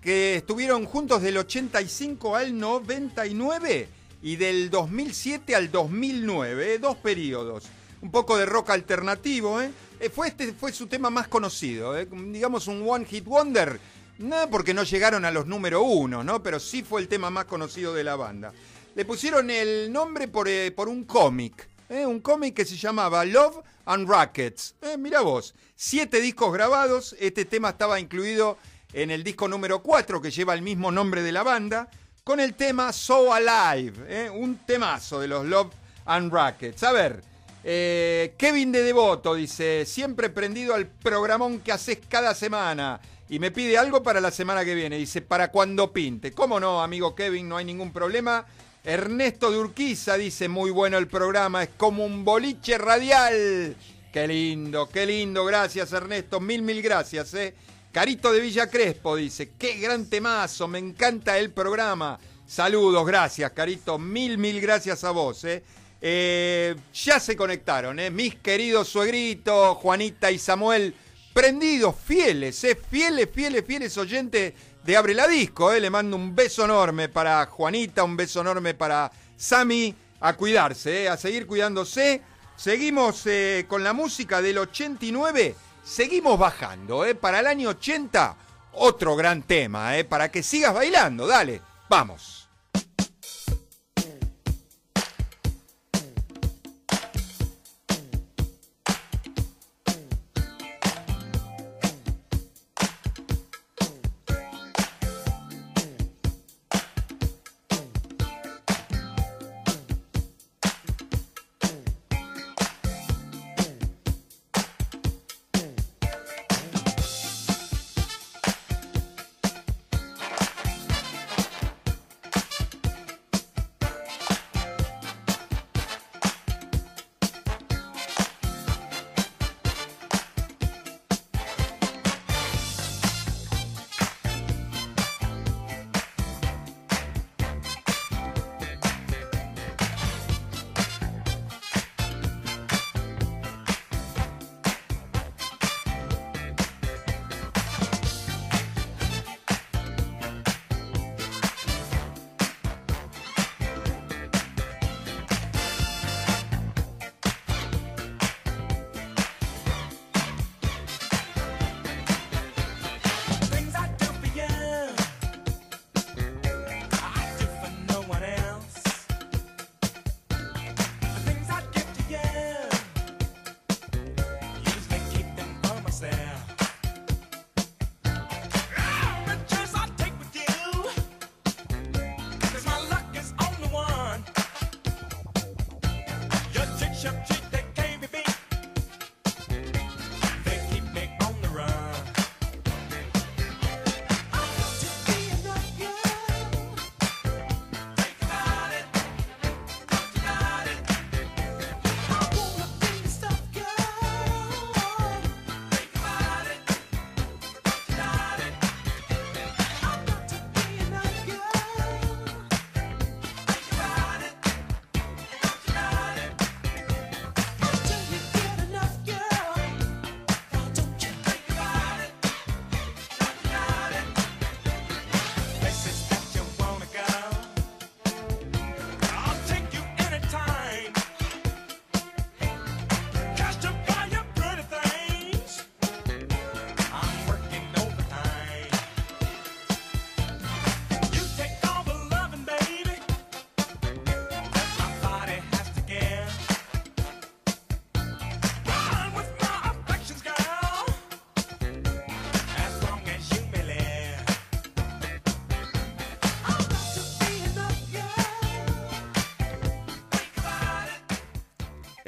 que 0.00 0.36
estuvieron 0.36 0.86
juntos 0.86 1.20
del 1.20 1.36
85 1.36 2.34
al 2.34 2.58
99 2.58 3.88
y 4.22 4.36
del 4.36 4.70
2007 4.70 5.54
al 5.54 5.70
2009, 5.70 6.76
eh, 6.76 6.78
dos 6.78 6.96
periodos. 6.96 7.64
Un 8.00 8.10
poco 8.10 8.38
de 8.38 8.46
rock 8.46 8.70
alternativo, 8.70 9.60
¿eh? 9.60 9.70
Eh, 10.00 10.08
Fue, 10.08 10.28
este 10.28 10.54
fue 10.54 10.72
su 10.72 10.86
tema 10.86 11.10
más 11.10 11.28
conocido, 11.28 11.94
eh, 11.94 12.08
digamos 12.10 12.68
un 12.68 12.88
One 12.88 13.04
Hit 13.04 13.26
Wonder, 13.26 13.78
no 14.16 14.48
porque 14.48 14.72
no 14.72 14.82
llegaron 14.84 15.26
a 15.26 15.30
los 15.30 15.46
número 15.46 15.82
uno, 15.82 16.24
¿no? 16.24 16.42
Pero 16.42 16.58
sí 16.58 16.82
fue 16.82 17.02
el 17.02 17.08
tema 17.08 17.28
más 17.28 17.44
conocido 17.44 17.92
de 17.92 18.04
la 18.04 18.16
banda. 18.16 18.54
Le 18.94 19.04
pusieron 19.04 19.50
el 19.50 19.92
nombre 19.92 20.28
por, 20.28 20.48
eh, 20.48 20.70
por 20.70 20.88
un 20.88 21.02
cómic, 21.02 21.68
¿eh? 21.88 22.06
un 22.06 22.20
cómic 22.20 22.54
que 22.54 22.64
se 22.64 22.76
llamaba 22.76 23.24
Love 23.24 23.56
and 23.86 24.08
Rackets. 24.08 24.76
Eh, 24.82 24.96
mira 24.96 25.20
vos, 25.20 25.52
siete 25.74 26.20
discos 26.20 26.52
grabados, 26.52 27.16
este 27.18 27.44
tema 27.44 27.70
estaba 27.70 27.98
incluido 27.98 28.56
en 28.92 29.10
el 29.10 29.24
disco 29.24 29.48
número 29.48 29.82
4 29.82 30.22
que 30.22 30.30
lleva 30.30 30.54
el 30.54 30.62
mismo 30.62 30.92
nombre 30.92 31.22
de 31.22 31.32
la 31.32 31.42
banda, 31.42 31.88
con 32.22 32.38
el 32.38 32.54
tema 32.54 32.92
So 32.92 33.34
Alive, 33.34 33.94
¿eh? 34.06 34.30
un 34.30 34.58
temazo 34.58 35.18
de 35.18 35.26
los 35.26 35.44
Love 35.44 35.72
and 36.04 36.32
Rackets. 36.32 36.84
A 36.84 36.92
ver, 36.92 37.20
Kevin 37.64 38.70
de 38.70 38.84
Devoto 38.84 39.34
dice, 39.34 39.86
siempre 39.86 40.30
prendido 40.30 40.72
al 40.72 40.86
programón 40.86 41.58
que 41.58 41.72
haces 41.72 41.98
cada 42.08 42.32
semana. 42.32 43.00
Y 43.28 43.38
me 43.38 43.50
pide 43.50 43.78
algo 43.78 44.02
para 44.02 44.20
la 44.20 44.30
semana 44.30 44.66
que 44.66 44.74
viene. 44.74 44.98
Dice, 44.98 45.22
para 45.22 45.50
cuando 45.50 45.90
pinte. 45.92 46.32
¿Cómo 46.32 46.60
no, 46.60 46.82
amigo 46.82 47.14
Kevin? 47.14 47.48
No 47.48 47.56
hay 47.56 47.64
ningún 47.64 47.90
problema. 47.90 48.44
Ernesto 48.84 49.50
de 49.50 49.56
Urquiza 49.56 50.18
dice, 50.18 50.46
muy 50.46 50.70
bueno 50.70 50.98
el 50.98 51.08
programa, 51.08 51.62
es 51.62 51.70
como 51.76 52.04
un 52.04 52.22
boliche 52.22 52.76
radial. 52.76 53.74
Qué 54.12 54.28
lindo, 54.28 54.90
qué 54.90 55.06
lindo. 55.06 55.44
Gracias, 55.46 55.92
Ernesto. 55.94 56.38
Mil, 56.38 56.60
mil 56.60 56.82
gracias, 56.82 57.32
eh. 57.32 57.54
Carito 57.90 58.30
de 58.30 58.40
Villa 58.40 58.68
Crespo 58.68 59.16
dice, 59.16 59.52
qué 59.58 59.78
gran 59.78 60.10
temazo, 60.10 60.68
me 60.68 60.78
encanta 60.78 61.38
el 61.38 61.50
programa. 61.50 62.18
Saludos, 62.46 63.06
gracias, 63.06 63.52
Carito. 63.52 63.98
Mil, 63.98 64.36
mil 64.36 64.60
gracias 64.60 65.02
a 65.02 65.12
vos, 65.12 65.44
eh. 65.44 65.62
Eh, 66.02 66.76
ya 66.92 67.18
se 67.18 67.34
conectaron, 67.34 67.98
¿eh? 67.98 68.10
mis 68.10 68.34
queridos 68.34 68.88
suegritos, 68.88 69.78
Juanita 69.78 70.30
y 70.30 70.38
Samuel, 70.38 70.94
prendidos, 71.32 71.94
fieles, 72.04 72.62
¿eh? 72.64 72.78
fieles, 72.90 73.30
fieles, 73.32 73.64
fieles 73.66 73.96
oyentes 73.96 74.52
de 74.84 74.96
Abre 74.96 75.14
la 75.14 75.26
Disco. 75.26 75.72
¿eh? 75.72 75.80
Le 75.80 75.90
mando 75.90 76.16
un 76.16 76.34
beso 76.34 76.64
enorme 76.64 77.08
para 77.08 77.46
Juanita, 77.46 78.04
un 78.04 78.16
beso 78.16 78.40
enorme 78.40 78.74
para 78.74 79.10
Sami, 79.36 79.94
a 80.20 80.34
cuidarse, 80.34 81.04
¿eh? 81.04 81.08
a 81.08 81.16
seguir 81.16 81.46
cuidándose. 81.46 82.22
Seguimos 82.56 83.26
eh, 83.26 83.66
con 83.68 83.82
la 83.82 83.92
música 83.92 84.40
del 84.40 84.58
89, 84.58 85.56
seguimos 85.82 86.38
bajando. 86.38 87.04
¿eh? 87.04 87.14
Para 87.14 87.40
el 87.40 87.46
año 87.46 87.70
80, 87.70 88.36
otro 88.74 89.16
gran 89.16 89.42
tema, 89.42 89.98
¿eh? 89.98 90.04
para 90.04 90.30
que 90.30 90.42
sigas 90.42 90.72
bailando, 90.72 91.26
dale, 91.26 91.60
vamos. 91.88 92.43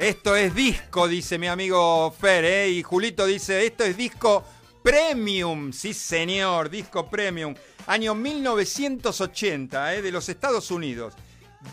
Esto 0.07 0.37
es 0.37 0.55
disco, 0.55 1.05
dice 1.05 1.37
mi 1.37 1.47
amigo 1.49 2.15
Fer, 2.17 2.45
¿eh? 2.45 2.69
Y 2.69 2.81
Julito 2.81 3.25
dice, 3.25 3.65
esto 3.65 3.83
es 3.83 3.97
disco 3.97 4.41
premium. 4.81 5.73
Sí, 5.73 5.93
señor, 5.93 6.69
disco 6.69 7.09
premium. 7.09 7.53
Año 7.87 8.15
1980, 8.15 9.95
¿eh? 9.95 10.01
De 10.01 10.09
los 10.09 10.29
Estados 10.29 10.71
Unidos. 10.71 11.13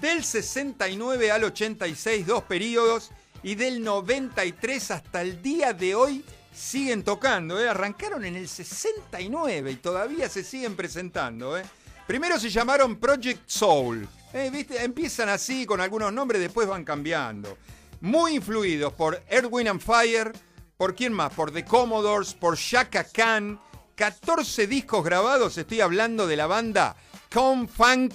Del 0.01 0.25
69 0.25 1.31
al 1.31 1.45
86, 1.45 2.27
dos 2.27 2.43
periodos. 2.43 3.13
Y 3.45 3.55
del 3.55 3.85
93 3.85 4.91
hasta 4.91 5.23
el 5.23 5.41
día 5.41 5.73
de 5.73 5.95
hoy 5.95 6.25
siguen 6.53 7.05
tocando. 7.05 7.61
¿eh? 7.61 7.69
Arrancaron 7.69 8.25
en 8.25 8.35
el 8.35 8.49
69 8.49 9.71
y 9.71 9.77
todavía 9.77 10.29
se 10.29 10.43
siguen 10.43 10.75
presentando. 10.75 11.57
Primero 12.05 12.41
se 12.41 12.51
llamaron 12.51 12.97
Project 12.97 13.43
Soul. 13.47 14.09
¿Viste? 14.51 14.83
Empiezan 14.83 15.29
así 15.29 15.65
con 15.65 15.81
algunos 15.81 16.13
nombres, 16.13 16.41
después 16.41 16.67
van 16.67 16.83
cambiando. 16.83 17.57
Muy 18.05 18.35
influidos 18.35 18.93
por 18.93 19.23
Erwin 19.31 19.67
and 19.67 19.81
Fire, 19.81 20.31
por 20.77 20.95
quién 20.95 21.15
más, 21.15 21.33
por 21.33 21.51
The 21.51 21.65
Commodores, 21.65 22.35
por 22.35 22.55
Shaka 22.55 23.05
Khan. 23.05 23.59
14 23.95 24.67
discos 24.67 25.03
grabados, 25.03 25.57
estoy 25.57 25.81
hablando 25.81 26.27
de 26.27 26.37
la 26.37 26.47
banda 26.47 26.95
Con 27.33 27.67
Funk 27.67 28.13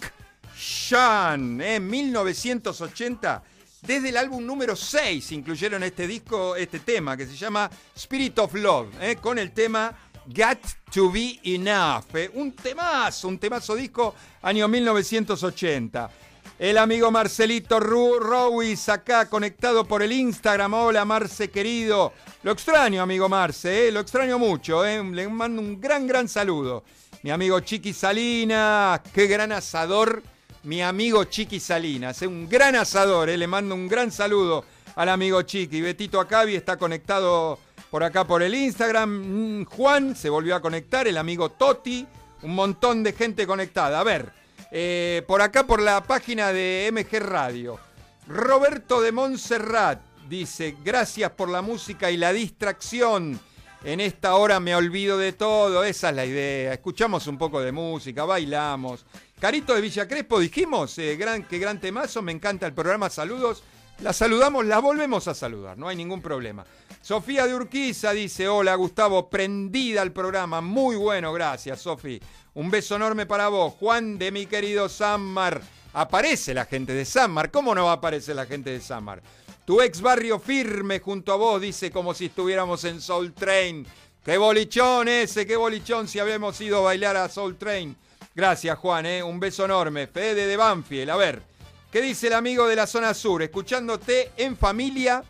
Shan, 0.56 1.60
en 1.60 1.88
1980. 1.88 3.44
Desde 3.82 4.10
el 4.10 4.18
álbum 4.18 4.46
número 4.46 4.76
6 4.76 5.32
incluyeron 5.32 5.82
este 5.82 6.06
disco, 6.06 6.56
este 6.56 6.82
tema 6.82 7.18
que 7.18 7.26
se 7.26 7.36
llama 7.36 7.68
Spirit 7.96 8.38
of 8.38 8.54
Love, 8.54 8.90
¿eh? 9.02 9.16
con 9.16 9.40
el 9.40 9.52
tema 9.54 9.92
Got 10.28 10.92
to 10.94 11.12
Be 11.12 11.40
Enough. 11.44 12.16
¿eh? 12.16 12.30
Un 12.36 12.52
temazo, 12.52 13.28
un 13.28 13.40
temazo 13.40 13.76
disco, 13.76 14.14
año 14.44 14.68
1980. 14.68 16.12
El 16.60 16.78
amigo 16.78 17.10
Marcelito 17.10 17.80
Ru 17.80 18.20
Rowis 18.20 18.90
acá 18.90 19.30
conectado 19.30 19.86
por 19.86 20.04
el 20.04 20.12
Instagram. 20.12 20.74
Hola 20.74 21.06
Marce 21.06 21.50
querido. 21.50 22.12
Lo 22.44 22.52
extraño, 22.52 23.02
amigo 23.02 23.30
Marce, 23.30 23.88
¿eh? 23.88 23.92
lo 23.94 24.02
extraño 24.02 24.38
mucho. 24.38 24.86
¿eh? 24.86 25.02
Le 25.02 25.30
mando 25.30 25.62
un 25.62 25.80
gran, 25.80 26.06
gran 26.06 26.28
saludo. 26.28 26.84
Mi 27.24 27.32
amigo 27.32 27.62
Chiqui 27.62 27.94
Salinas, 27.94 29.00
qué 29.14 29.28
gran 29.28 29.54
asador 29.54 30.22
mi 30.64 30.82
amigo 30.82 31.24
Chiqui 31.24 31.62
Salinas. 31.62 32.22
Es 32.22 32.28
un 32.28 32.50
gran 32.50 32.76
asador, 32.76 33.30
eh. 33.30 33.38
le 33.38 33.48
mando 33.48 33.74
un 33.74 33.88
gran 33.88 34.12
saludo 34.12 34.66
al 34.98 35.08
amigo 35.08 35.42
Chiqui. 35.42 35.80
Betito 35.80 36.20
Acabi 36.20 36.58
está 36.58 36.76
conectado 36.76 37.58
por 37.90 38.04
acá 38.04 38.26
por 38.26 38.44
el 38.44 38.54
Instagram. 38.54 39.62
Mm, 39.62 39.66
Juan 39.66 40.14
se 40.14 40.30
volvió 40.30 40.58
a 40.58 40.62
conectar, 40.62 41.08
el 41.08 41.18
amigo 41.18 41.52
Toti, 41.52 42.06
un 42.42 42.54
montón 42.54 43.02
de 43.02 43.14
gente 43.14 43.48
conectada. 43.48 44.02
A 44.02 44.04
ver, 44.04 44.39
eh, 44.72 45.24
por 45.28 45.42
acá 45.42 45.66
por 45.66 45.82
la 45.82 46.04
página 46.04 46.54
de 46.54 46.90
MG 46.92 47.20
Radio. 47.20 47.80
Roberto 48.28 49.02
de 49.02 49.12
Montserrat 49.12 50.00
dice, 50.30 50.76
gracias 50.84 51.32
por 51.32 51.50
la 51.50 51.62
música 51.62 52.12
y 52.12 52.18
la 52.18 52.32
distracción. 52.32 53.40
En 53.84 54.02
esta 54.02 54.36
hora 54.36 54.60
me 54.60 54.76
olvido 54.76 55.18
de 55.18 55.34
todo, 55.34 55.84
esa 55.84 56.10
es 56.10 56.16
la 56.16 56.26
idea. 56.26 56.74
Escuchamos 56.74 57.28
un 57.28 57.38
poco 57.38 57.62
de 57.62 57.72
música, 57.72 58.26
bailamos. 58.26 59.06
Carito 59.40 59.74
de 59.74 59.82
Villa 59.82 60.08
Crespo, 60.08 60.40
dijimos, 60.40 60.98
eh, 60.98 61.16
gran, 61.16 61.44
qué 61.44 61.60
gran 61.60 61.80
temazo, 61.80 62.22
me 62.22 62.34
encanta 62.34 62.68
el 62.68 62.74
programa, 62.74 63.10
saludos. 63.10 63.64
La 64.02 64.14
saludamos, 64.14 64.66
la 64.66 64.80
volvemos 64.80 65.28
a 65.28 65.36
saludar, 65.36 65.78
no 65.78 65.90
hay 65.90 65.96
ningún 65.98 66.22
problema. 66.22 66.66
Sofía 67.02 67.46
de 67.46 67.54
Urquiza 67.54 68.14
dice, 68.14 68.48
hola 68.48 68.74
Gustavo, 68.76 69.30
prendida 69.30 70.02
al 70.02 70.14
programa, 70.14 70.62
muy 70.62 70.96
bueno, 70.96 71.34
gracias 71.34 71.82
Sofi. 71.82 72.18
Un 72.54 72.72
beso 72.72 72.96
enorme 72.96 73.26
para 73.26 73.50
vos. 73.50 73.74
Juan 73.74 74.18
de 74.18 74.32
mi 74.32 74.46
querido 74.46 74.88
Sammar. 74.88 75.62
Aparece 75.92 76.54
la 76.54 76.64
gente 76.64 76.94
de 76.94 77.04
Sammar, 77.04 77.52
¿cómo 77.52 77.76
no 77.76 77.86
va 77.86 77.92
a 77.92 77.96
aparecer 77.96 78.38
la 78.38 78.46
gente 78.46 78.70
de 78.70 78.80
Sammar? 78.80 79.22
Tu 79.66 79.82
ex 79.82 80.00
barrio 80.00 80.40
firme 80.40 81.00
junto 81.00 81.34
a 81.34 81.36
vos, 81.36 81.62
dice 81.62 81.92
como 81.92 82.14
si 82.14 82.28
estuviéramos 82.28 82.86
en 82.86 83.02
Soul 83.02 83.34
Train. 83.34 83.86
¡Qué 84.24 84.38
bolichón 84.38 85.10
ese! 85.10 85.46
¡Qué 85.46 85.58
bolichón 85.58 86.08
si 86.08 86.20
habíamos 86.20 86.60
ido 86.62 86.78
a 86.78 86.82
bailar 86.82 87.18
a 87.18 87.28
Soul 87.28 87.58
Train! 87.58 87.98
Gracias, 88.34 88.78
Juan, 88.78 89.06
¿eh? 89.06 89.24
un 89.24 89.40
beso 89.42 89.66
enorme. 89.66 90.08
Fede 90.08 90.48
de 90.48 90.56
Banfield, 90.56 91.10
a 91.10 91.18
ver, 91.18 91.49
¿qué 91.92 92.02
dice 92.02 92.28
el 92.28 92.34
amigo 92.34 92.68
de 92.68 92.76
la 92.76 92.88
zona 92.88 93.14
sur? 93.14 93.42
Escuchándote 93.42 94.32
en 94.38 94.58
familia, 94.58 95.24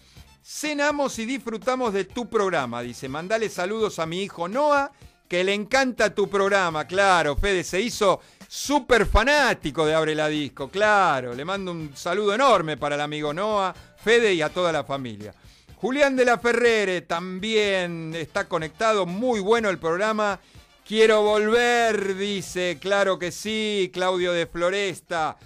cenamos 0.44 1.20
y 1.20 1.26
disfrutamos 1.26 1.94
de 1.94 2.06
tu 2.06 2.30
programa. 2.30 2.82
Dice, 2.82 3.08
mandale 3.10 3.50
saludos 3.50 4.00
a 4.00 4.06
mi 4.06 4.24
hijo 4.24 4.48
Noah, 4.48 4.92
que 5.28 5.44
le 5.44 5.54
encanta 5.54 6.14
tu 6.14 6.30
programa. 6.30 6.86
Claro, 6.86 7.36
Fede 7.36 7.64
se 7.64 7.80
hizo 7.80 8.20
súper 8.48 9.06
fanático 9.06 9.86
de 9.86 9.94
Abre 9.94 10.16
la 10.16 10.28
Disco, 10.28 10.70
claro. 10.70 11.34
Le 11.36 11.46
mando 11.46 11.72
un 11.72 11.96
saludo 11.96 12.34
enorme 12.34 12.78
para 12.78 12.96
el 12.96 13.02
amigo 13.02 13.34
Noah, 13.34 13.74
Fede 14.04 14.34
y 14.34 14.42
a 14.42 14.50
toda 14.50 14.72
la 14.72 14.84
familia. 14.84 15.34
Julián 15.76 16.16
de 16.16 16.26
la 16.26 16.40
Ferrere 16.40 17.02
también 17.02 18.14
está 18.14 18.50
conectado, 18.50 19.06
muy 19.06 19.40
bueno 19.40 19.70
el 19.70 19.78
programa. 19.78 20.40
Quiero 20.86 21.22
volver, 21.22 22.18
dice, 22.18 22.80
claro 22.82 23.20
que 23.20 23.32
sí, 23.32 23.92
Claudio 23.94 24.34
de 24.34 24.48
Floresta. 24.48 25.38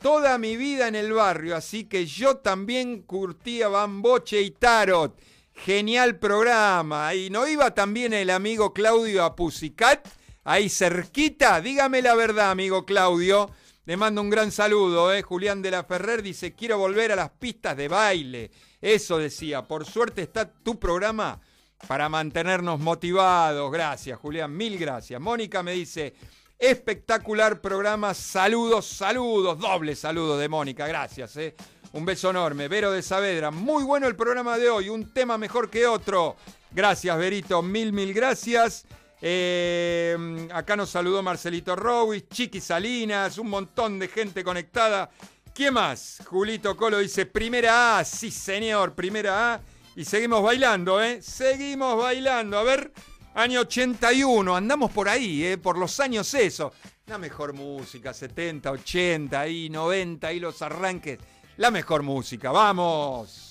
Toda 0.00 0.38
mi 0.38 0.56
vida 0.56 0.88
en 0.88 0.94
el 0.94 1.12
barrio, 1.12 1.54
así 1.54 1.84
que 1.84 2.06
yo 2.06 2.38
también 2.38 3.02
curtía 3.02 3.68
bamboche 3.68 4.40
y 4.40 4.50
tarot. 4.50 5.20
Genial 5.52 6.18
programa. 6.18 7.14
¿Y 7.14 7.28
no 7.28 7.46
iba 7.46 7.74
también 7.74 8.14
el 8.14 8.30
amigo 8.30 8.72
Claudio 8.72 9.22
a? 9.22 10.08
Ahí 10.44 10.70
cerquita. 10.70 11.60
Dígame 11.60 12.00
la 12.00 12.14
verdad, 12.14 12.50
amigo 12.50 12.86
Claudio. 12.86 13.50
Le 13.84 13.98
mando 13.98 14.22
un 14.22 14.30
gran 14.30 14.50
saludo, 14.50 15.12
¿eh? 15.12 15.20
Julián 15.20 15.60
de 15.60 15.70
la 15.70 15.84
Ferrer 15.84 16.22
dice, 16.22 16.54
quiero 16.54 16.78
volver 16.78 17.12
a 17.12 17.16
las 17.16 17.30
pistas 17.30 17.76
de 17.76 17.88
baile. 17.88 18.50
Eso 18.80 19.18
decía, 19.18 19.68
por 19.68 19.84
suerte 19.84 20.22
está 20.22 20.50
tu 20.50 20.80
programa 20.80 21.38
para 21.86 22.08
mantenernos 22.08 22.80
motivados. 22.80 23.70
Gracias, 23.70 24.18
Julián, 24.18 24.56
mil 24.56 24.78
gracias. 24.78 25.20
Mónica 25.20 25.62
me 25.62 25.72
dice, 25.72 26.14
espectacular 26.60 27.62
programa, 27.62 28.12
saludos, 28.12 28.86
saludos, 28.86 29.58
doble 29.58 29.96
saludo 29.96 30.36
de 30.36 30.48
Mónica, 30.48 30.86
gracias. 30.86 31.36
¿eh? 31.38 31.56
Un 31.92 32.04
beso 32.04 32.30
enorme. 32.30 32.68
Vero 32.68 32.92
de 32.92 33.02
Saavedra, 33.02 33.50
muy 33.50 33.82
bueno 33.82 34.06
el 34.06 34.14
programa 34.14 34.58
de 34.58 34.68
hoy, 34.68 34.90
un 34.90 35.12
tema 35.12 35.38
mejor 35.38 35.70
que 35.70 35.86
otro. 35.86 36.36
Gracias, 36.70 37.16
Verito, 37.18 37.62
mil, 37.62 37.92
mil 37.94 38.12
gracias. 38.12 38.84
Eh, 39.22 40.48
acá 40.52 40.76
nos 40.76 40.90
saludó 40.90 41.22
Marcelito 41.22 41.74
Rowis, 41.74 42.28
Chiqui 42.28 42.60
Salinas, 42.60 43.38
un 43.38 43.48
montón 43.48 43.98
de 43.98 44.08
gente 44.08 44.44
conectada. 44.44 45.10
¿Quién 45.54 45.74
más? 45.74 46.22
Julito 46.26 46.76
Colo 46.76 46.98
dice, 46.98 47.26
primera 47.26 47.98
A, 47.98 48.04
sí 48.04 48.30
señor, 48.30 48.94
primera 48.94 49.54
A. 49.54 49.60
Y 49.96 50.04
seguimos 50.04 50.42
bailando, 50.42 51.02
¿eh? 51.02 51.20
Seguimos 51.20 51.96
bailando. 51.96 52.58
A 52.58 52.62
ver, 52.62 52.92
año 53.34 53.60
81, 53.60 54.54
andamos 54.54 54.90
por 54.90 55.08
ahí, 55.08 55.44
¿eh? 55.44 55.58
Por 55.58 55.78
los 55.78 55.98
años 56.00 56.32
eso. 56.34 56.72
La 57.06 57.18
mejor 57.18 57.52
música, 57.52 58.14
70, 58.14 58.70
80 58.70 59.48
y 59.48 59.70
90 59.70 60.32
y 60.32 60.40
los 60.40 60.62
arranques. 60.62 61.18
La 61.56 61.70
mejor 61.70 62.02
música, 62.02 62.50
vamos. 62.52 63.49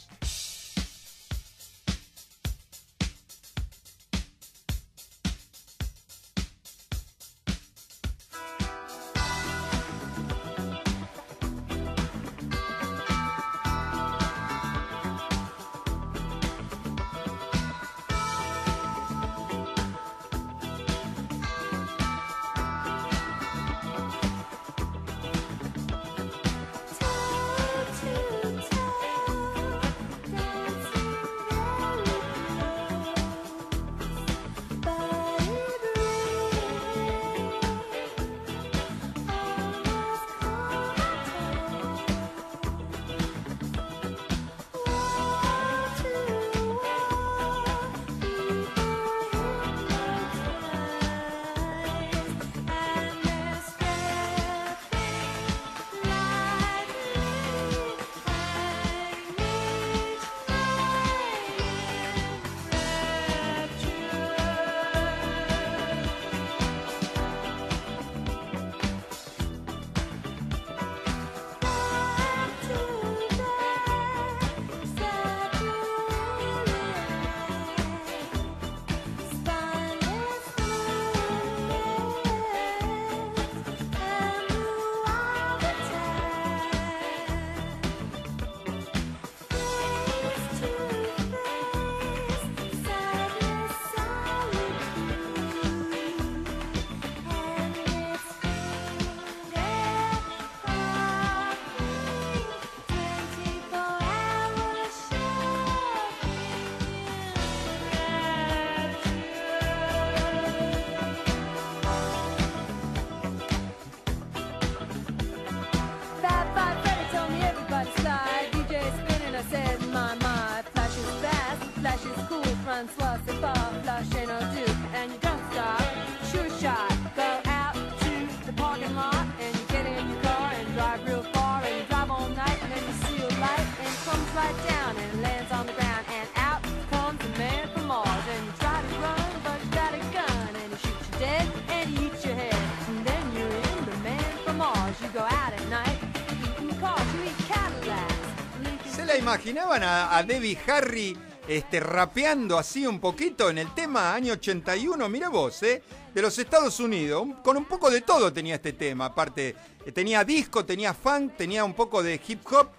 Imaginaban 149.34 149.84
a, 149.84 150.18
a 150.18 150.24
Debbie 150.24 150.58
Harry 150.68 151.16
este, 151.48 151.80
rapeando 151.80 152.58
así 152.58 152.86
un 152.88 153.00
poquito 153.00 153.50
en 153.50 153.60
el 153.60 153.74
tema 153.76 154.14
año 154.16 154.34
81? 154.34 155.08
Mira 155.10 155.30
vos, 155.30 155.62
¿eh? 155.64 155.84
De 156.14 156.22
los 156.22 156.38
Estados 156.40 156.80
Unidos. 156.80 157.22
Un- 157.22 157.34
con 157.34 157.56
un 157.58 157.66
poco 157.66 157.90
de 157.92 158.02
todo 158.02 158.34
tenía 158.34 158.56
este 158.56 158.74
tema. 158.74 159.06
Aparte, 159.06 159.56
eh, 159.86 159.92
tenía 159.92 160.24
disco, 160.24 160.66
tenía 160.66 160.94
funk, 160.96 161.34
tenía 161.38 161.64
un 161.64 161.74
poco 161.76 162.02
de 162.02 162.20
hip 162.28 162.42
hop. 162.52 162.70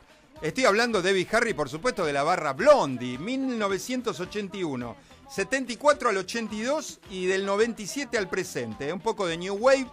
Estoy 0.42 0.64
hablando 0.64 1.00
de 1.02 1.12
Debbie 1.12 1.28
Harry, 1.32 1.54
por 1.54 1.68
supuesto, 1.68 2.04
de 2.04 2.12
la 2.12 2.22
barra 2.24 2.52
Blondie, 2.52 3.16
1981. 3.18 4.96
74 5.28 6.08
al 6.08 6.16
82 6.16 6.98
y 7.10 7.26
del 7.26 7.46
97 7.46 8.18
al 8.18 8.28
presente. 8.28 8.88
¿eh? 8.88 8.92
Un 8.92 9.00
poco 9.00 9.26
de 9.26 9.36
New 9.36 9.54
Wave, 9.54 9.86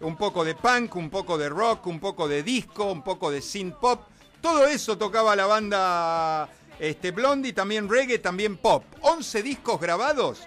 un 0.00 0.16
poco 0.16 0.44
de 0.44 0.54
punk, 0.54 0.94
un 0.96 1.08
poco 1.08 1.38
de 1.38 1.48
rock, 1.48 1.86
un 1.86 1.98
poco 2.00 2.28
de 2.28 2.42
disco, 2.42 2.90
un 2.92 3.02
poco 3.02 3.30
de 3.30 3.40
synth 3.40 3.76
pop. 3.76 4.02
Todo 4.42 4.66
eso 4.66 4.98
tocaba 4.98 5.36
la 5.36 5.46
banda 5.46 6.48
este, 6.78 7.12
Blondie, 7.12 7.52
también 7.52 7.88
reggae, 7.88 8.18
también 8.18 8.56
pop. 8.56 8.84
11 9.02 9.42
discos 9.42 9.80
grabados 9.80 10.40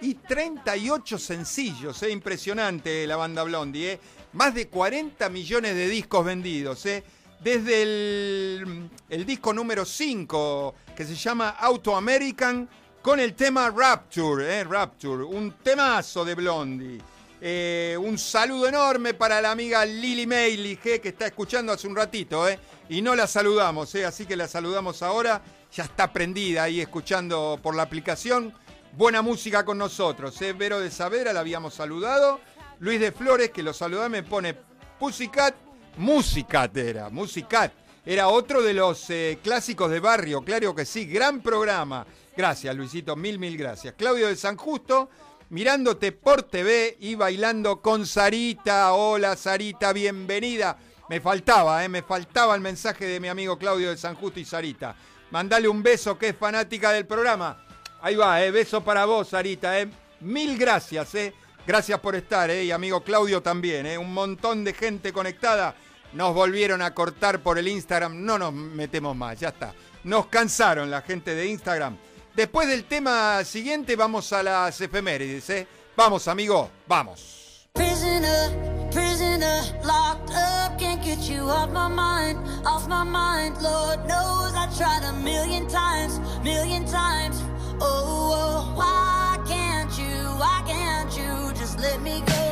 y 0.00 0.14
38 0.14 1.18
sencillos. 1.18 2.02
¿eh? 2.02 2.10
Impresionante 2.10 3.06
la 3.06 3.16
banda 3.16 3.42
Blondie. 3.42 3.92
¿eh? 3.92 4.00
Más 4.32 4.54
de 4.54 4.68
40 4.68 5.28
millones 5.28 5.74
de 5.74 5.86
discos 5.86 6.24
vendidos. 6.24 6.86
¿eh? 6.86 7.04
Desde 7.40 7.82
el, 7.82 9.26
disco 9.26 9.52
número 9.52 9.84
5, 9.84 10.74
que 10.96 11.04
se 11.04 11.14
llama 11.14 11.50
Auto 11.50 11.94
American, 11.94 12.66
con 13.02 13.20
el 13.20 13.34
tema 13.34 13.68
Rapture. 13.68 14.60
¿eh? 14.60 14.64
Rapture, 14.64 15.24
un 15.24 15.52
temazo 15.62 16.24
de 16.24 16.34
Blondie. 16.34 17.11
Eh, 17.44 17.98
un 18.00 18.18
saludo 18.18 18.68
enorme 18.68 19.14
para 19.14 19.40
la 19.40 19.50
amiga 19.50 19.84
Lily 19.84 20.28
Maylich, 20.28 20.86
eh, 20.86 21.00
que 21.00 21.08
está 21.08 21.26
escuchando 21.26 21.72
hace 21.72 21.88
un 21.88 21.96
ratito, 21.96 22.48
eh, 22.48 22.56
y 22.88 23.02
no 23.02 23.16
la 23.16 23.26
saludamos, 23.26 23.92
eh, 23.96 24.04
así 24.04 24.26
que 24.26 24.36
la 24.36 24.46
saludamos 24.46 25.02
ahora. 25.02 25.42
Ya 25.72 25.82
está 25.82 26.12
prendida 26.12 26.62
ahí 26.64 26.80
escuchando 26.80 27.58
por 27.60 27.74
la 27.74 27.82
aplicación. 27.82 28.54
Buena 28.96 29.22
música 29.22 29.64
con 29.64 29.78
nosotros. 29.78 30.40
Eh. 30.42 30.52
Vero 30.52 30.78
de 30.78 30.90
Savera 30.90 31.32
la 31.32 31.40
habíamos 31.40 31.74
saludado. 31.74 32.40
Luis 32.78 33.00
de 33.00 33.10
Flores, 33.10 33.50
que 33.50 33.62
lo 33.62 33.72
saludaba, 33.72 34.08
me 34.08 34.22
pone 34.22 34.54
Pussycat. 34.98 35.54
Musicat 35.96 36.76
era, 36.76 37.08
Musicat. 37.08 37.72
Era 38.04 38.28
otro 38.28 38.62
de 38.62 38.74
los 38.74 39.08
eh, 39.10 39.38
clásicos 39.42 39.90
de 39.90 40.00
barrio, 40.00 40.42
claro 40.42 40.74
que 40.74 40.84
sí. 40.84 41.06
Gran 41.06 41.40
programa. 41.40 42.06
Gracias, 42.36 42.74
Luisito, 42.76 43.16
mil, 43.16 43.38
mil 43.38 43.56
gracias. 43.56 43.94
Claudio 43.96 44.28
de 44.28 44.36
San 44.36 44.56
Justo 44.56 45.08
mirándote 45.52 46.12
por 46.12 46.44
TV 46.44 46.96
y 46.98 47.14
bailando 47.14 47.82
con 47.82 48.06
Sarita. 48.06 48.94
Hola 48.94 49.36
Sarita, 49.36 49.92
bienvenida. 49.92 50.78
Me 51.10 51.20
faltaba, 51.20 51.84
¿eh? 51.84 51.90
me 51.90 52.00
faltaba 52.00 52.54
el 52.54 52.62
mensaje 52.62 53.04
de 53.04 53.20
mi 53.20 53.28
amigo 53.28 53.58
Claudio 53.58 53.90
de 53.90 53.98
San 53.98 54.14
Justo 54.14 54.40
y 54.40 54.46
Sarita. 54.46 54.96
Mandale 55.30 55.68
un 55.68 55.82
beso 55.82 56.16
que 56.16 56.30
es 56.30 56.36
fanática 56.36 56.90
del 56.92 57.06
programa. 57.06 57.66
Ahí 58.00 58.16
va, 58.16 58.42
¿eh? 58.42 58.50
beso 58.50 58.82
para 58.82 59.04
vos, 59.04 59.28
Sarita. 59.28 59.78
¿eh? 59.78 59.90
Mil 60.20 60.56
gracias, 60.56 61.14
¿eh? 61.16 61.34
gracias 61.66 62.00
por 62.00 62.16
estar. 62.16 62.48
¿eh? 62.48 62.64
Y 62.64 62.70
amigo 62.70 63.04
Claudio 63.04 63.42
también. 63.42 63.84
¿eh? 63.84 63.98
Un 63.98 64.14
montón 64.14 64.64
de 64.64 64.72
gente 64.72 65.12
conectada. 65.12 65.74
Nos 66.14 66.34
volvieron 66.34 66.80
a 66.80 66.94
cortar 66.94 67.42
por 67.42 67.58
el 67.58 67.68
Instagram. 67.68 68.24
No 68.24 68.38
nos 68.38 68.54
metemos 68.54 69.14
más, 69.14 69.38
ya 69.38 69.48
está. 69.48 69.74
Nos 70.04 70.28
cansaron 70.28 70.90
la 70.90 71.02
gente 71.02 71.34
de 71.34 71.46
Instagram. 71.46 71.98
Después 72.34 72.66
del 72.66 72.84
tema 72.84 73.44
siguiente 73.44 73.94
vamos 73.94 74.32
a 74.32 74.42
las 74.42 74.80
efemérides, 74.80 75.50
¿eh? 75.50 75.66
Vamos, 75.94 76.28
amigo, 76.28 76.70
vamos. 76.86 77.68
Prisoner, 77.74 78.88
prisoner, 78.90 79.62
locked 79.84 80.30
up, 80.30 80.78
can't 80.78 81.02
get 81.02 81.18
you 81.28 81.42
off 81.42 81.70
my 81.70 81.88
mind, 81.88 82.38
off 82.64 82.88
my 82.88 83.04
mind. 83.04 83.60
Lord 83.62 84.06
knows 84.06 84.54
I 84.54 84.66
tried 84.76 85.04
a 85.04 85.12
million 85.12 85.68
times, 85.68 86.20
million 86.42 86.86
times. 86.86 87.42
Oh, 87.80 88.32
oh, 88.32 88.74
why 88.76 89.38
can't 89.46 89.90
you, 89.98 90.26
why 90.38 90.62
can't 90.66 91.14
you 91.14 91.52
just 91.58 91.78
let 91.80 92.00
me 92.00 92.22
go? 92.26 92.51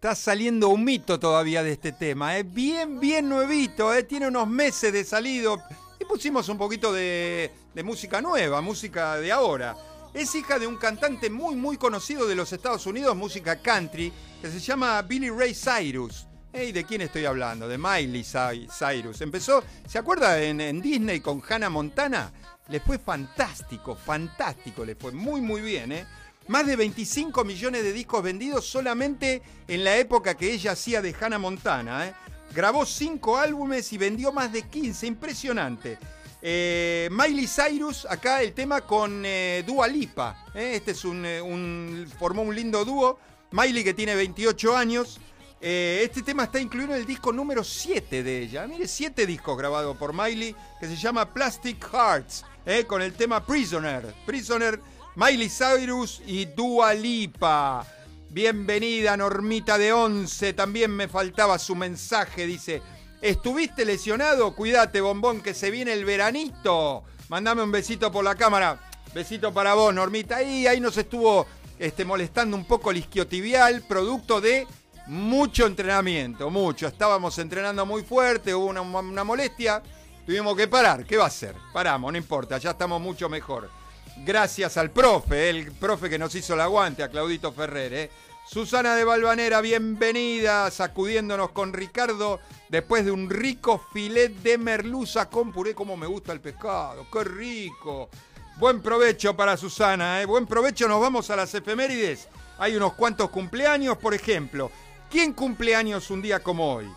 Está 0.00 0.14
saliendo 0.14 0.70
un 0.70 0.82
mito 0.82 1.20
todavía 1.20 1.62
de 1.62 1.72
este 1.72 1.92
tema, 1.92 2.38
¿eh? 2.38 2.42
bien, 2.42 2.98
bien 2.98 3.28
nuevito, 3.28 3.92
¿eh? 3.92 4.02
tiene 4.02 4.28
unos 4.28 4.48
meses 4.48 4.94
de 4.94 5.04
salido. 5.04 5.62
Y 6.00 6.06
pusimos 6.06 6.48
un 6.48 6.56
poquito 6.56 6.90
de, 6.90 7.52
música 7.84 8.22
nueva, 8.22 8.62
música 8.62 9.18
de 9.18 9.30
ahora. 9.30 9.76
Es 10.14 10.34
hija 10.34 10.58
de 10.58 10.66
un 10.66 10.78
cantante 10.78 11.28
muy, 11.28 11.54
muy 11.54 11.76
conocido 11.76 12.26
de 12.26 12.34
los 12.34 12.50
Estados 12.50 12.86
Unidos, 12.86 13.14
música 13.14 13.60
country, 13.60 14.10
que 14.40 14.50
se 14.50 14.58
llama 14.58 15.02
Billy 15.02 15.28
Ray 15.28 15.54
Cyrus. 15.54 16.26
¿Y 16.54 16.72
de 16.72 16.84
quién 16.84 17.02
estoy 17.02 17.26
hablando? 17.26 17.68
De 17.68 17.76
Miley 17.76 18.22
Cy- 18.24 18.68
Cyrus. 18.70 19.20
Empezó, 19.20 19.62
¿se 19.86 19.98
acuerda 19.98 20.40
en, 20.42 20.62
en 20.62 20.80
Disney 20.80 21.20
con 21.20 21.42
Hannah 21.46 21.68
Montana? 21.68 22.32
Le 22.68 22.80
fue 22.80 22.98
fantástico, 22.98 23.94
fantástico, 23.94 24.82
le 24.82 24.94
fue 24.94 25.12
muy, 25.12 25.42
muy 25.42 25.60
bien, 25.60 25.92
¿eh? 25.92 26.06
Más 26.50 26.66
de 26.66 26.74
25 26.74 27.44
millones 27.44 27.84
de 27.84 27.92
discos 27.92 28.24
vendidos 28.24 28.66
solamente 28.66 29.40
en 29.68 29.84
la 29.84 29.96
época 29.98 30.36
que 30.36 30.52
ella 30.52 30.72
hacía 30.72 31.00
de 31.00 31.14
Hannah 31.14 31.38
Montana. 31.38 32.08
¿eh? 32.08 32.14
Grabó 32.52 32.84
5 32.84 33.36
álbumes 33.36 33.92
y 33.92 33.98
vendió 33.98 34.32
más 34.32 34.52
de 34.52 34.62
15, 34.62 35.06
impresionante. 35.06 35.96
Eh, 36.42 37.08
Miley 37.12 37.46
Cyrus, 37.46 38.04
acá 38.04 38.42
el 38.42 38.52
tema 38.52 38.80
con 38.80 39.22
eh, 39.24 39.62
Dua 39.64 39.86
Lipa. 39.86 40.44
¿eh? 40.52 40.72
Este 40.74 40.90
es 40.90 41.04
un, 41.04 42.04
formó 42.18 42.42
un 42.42 42.52
lindo 42.52 42.84
dúo. 42.84 43.20
Miley 43.52 43.84
que 43.84 43.94
tiene 43.94 44.16
28 44.16 44.76
años. 44.76 45.20
Este 45.60 46.22
tema 46.22 46.44
está 46.44 46.58
incluido 46.58 46.94
en 46.94 47.00
el 47.02 47.06
disco 47.06 47.32
número 47.32 47.62
7 47.62 48.24
de 48.24 48.42
ella. 48.42 48.66
Mire, 48.66 48.88
7 48.88 49.24
discos 49.24 49.56
grabados 49.56 49.96
por 49.96 50.12
Miley 50.12 50.56
que 50.80 50.88
se 50.88 50.96
llama 50.96 51.32
Plastic 51.32 51.80
Hearts, 51.92 52.44
con 52.88 53.02
el 53.02 53.12
tema 53.12 53.46
Prisoner. 53.46 54.12
Prisoner, 54.26 54.80
Miley 55.16 55.48
Cyrus 55.48 56.22
y 56.24 56.44
Dua 56.46 56.94
Lipa. 56.94 57.84
Bienvenida, 58.30 59.16
Normita 59.16 59.76
de 59.76 59.92
11. 59.92 60.52
También 60.52 60.92
me 60.92 61.08
faltaba 61.08 61.58
su 61.58 61.74
mensaje. 61.74 62.46
Dice: 62.46 62.80
¿Estuviste 63.20 63.84
lesionado? 63.84 64.54
Cuídate, 64.54 65.00
bombón, 65.00 65.40
que 65.40 65.52
se 65.52 65.72
viene 65.72 65.92
el 65.92 66.04
veranito. 66.04 67.02
Mandame 67.28 67.62
un 67.62 67.72
besito 67.72 68.12
por 68.12 68.24
la 68.24 68.36
cámara. 68.36 68.80
Besito 69.12 69.52
para 69.52 69.74
vos, 69.74 69.92
Normita. 69.92 70.36
Ahí, 70.36 70.68
ahí 70.68 70.78
nos 70.78 70.96
estuvo 70.96 71.44
este, 71.76 72.04
molestando 72.04 72.56
un 72.56 72.64
poco 72.64 72.92
el 72.92 72.98
isquiotibial, 72.98 73.82
producto 73.82 74.40
de 74.40 74.68
mucho 75.08 75.66
entrenamiento, 75.66 76.50
mucho. 76.50 76.86
Estábamos 76.86 77.36
entrenando 77.40 77.84
muy 77.84 78.04
fuerte, 78.04 78.54
hubo 78.54 78.66
una, 78.66 78.82
una 78.82 79.24
molestia, 79.24 79.82
tuvimos 80.24 80.56
que 80.56 80.68
parar. 80.68 81.04
¿Qué 81.04 81.16
va 81.16 81.24
a 81.24 81.28
hacer? 81.28 81.56
Paramos, 81.72 82.12
no 82.12 82.18
importa, 82.18 82.58
ya 82.58 82.70
estamos 82.70 83.00
mucho 83.00 83.28
mejor. 83.28 83.79
Gracias 84.24 84.76
al 84.76 84.90
profe, 84.90 85.48
el 85.48 85.72
profe 85.72 86.10
que 86.10 86.18
nos 86.18 86.34
hizo 86.34 86.52
el 86.52 86.60
aguante, 86.60 87.02
a 87.02 87.08
Claudito 87.08 87.52
Ferrer. 87.52 87.94
¿eh? 87.94 88.10
Susana 88.46 88.94
de 88.94 89.04
Balvanera, 89.04 89.62
bienvenida, 89.62 90.70
sacudiéndonos 90.70 91.52
con 91.52 91.72
Ricardo 91.72 92.38
después 92.68 93.06
de 93.06 93.12
un 93.12 93.30
rico 93.30 93.82
filet 93.94 94.34
de 94.42 94.58
merluza 94.58 95.30
con 95.30 95.50
puré. 95.52 95.74
Como 95.74 95.96
me 95.96 96.06
gusta 96.06 96.34
el 96.34 96.40
pescado, 96.40 97.06
qué 97.10 97.24
rico. 97.24 98.10
Buen 98.58 98.82
provecho 98.82 99.34
para 99.34 99.56
Susana, 99.56 100.20
¿eh? 100.20 100.26
buen 100.26 100.46
provecho. 100.46 100.86
Nos 100.86 101.00
vamos 101.00 101.30
a 101.30 101.36
las 101.36 101.54
efemérides. 101.54 102.28
Hay 102.58 102.76
unos 102.76 102.92
cuantos 102.92 103.30
cumpleaños, 103.30 103.96
por 103.96 104.12
ejemplo. 104.12 104.70
¿Quién 105.10 105.32
cumpleaños 105.32 106.10
un 106.10 106.20
día 106.20 106.42
como 106.42 106.74
hoy? 106.74 106.92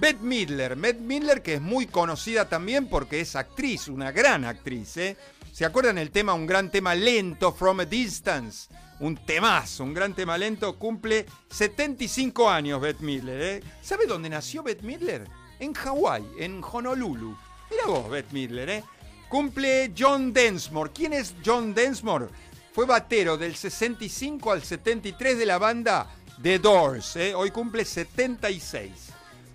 Beth 0.00 0.20
Midler. 0.20 0.74
Beth 0.76 1.00
Midler, 1.00 1.42
que 1.42 1.54
es 1.54 1.60
muy 1.60 1.86
conocida 1.86 2.48
también 2.48 2.88
porque 2.88 3.20
es 3.20 3.36
actriz, 3.36 3.88
una 3.88 4.10
gran 4.10 4.46
actriz. 4.46 4.96
¿eh? 4.96 5.18
¿Se 5.52 5.66
acuerdan 5.66 5.98
el 5.98 6.10
tema, 6.10 6.32
un 6.32 6.46
gran 6.46 6.70
tema 6.70 6.94
lento, 6.94 7.52
From 7.52 7.80
a 7.80 7.84
Distance? 7.84 8.70
Un 9.00 9.16
temazo, 9.16 9.84
un 9.84 9.92
gran 9.92 10.14
tema 10.14 10.38
lento. 10.38 10.78
Cumple 10.78 11.26
75 11.50 12.48
años 12.48 12.80
Beth 12.80 13.00
Midler. 13.00 13.42
¿eh? 13.42 13.62
¿Sabe 13.82 14.06
dónde 14.06 14.30
nació 14.30 14.62
Beth 14.62 14.80
Midler? 14.80 15.28
En 15.60 15.74
Hawái, 15.74 16.24
en 16.38 16.62
Honolulu. 16.64 17.36
Mira 17.70 17.84
vos, 17.86 18.08
Beth 18.08 18.32
Midler, 18.32 18.70
¿eh? 18.70 18.84
Cumple 19.28 19.92
John 19.96 20.32
Densmore. 20.32 20.90
¿Quién 20.90 21.12
es 21.12 21.34
John 21.44 21.74
Densmore? 21.74 22.28
Fue 22.72 22.86
batero 22.86 23.36
del 23.36 23.54
65 23.54 24.52
al 24.52 24.62
73 24.62 25.36
de 25.36 25.44
la 25.44 25.58
banda 25.58 26.08
The 26.40 26.60
Doors. 26.60 27.16
¿eh? 27.16 27.34
Hoy 27.34 27.50
cumple 27.50 27.84
76. 27.84 28.90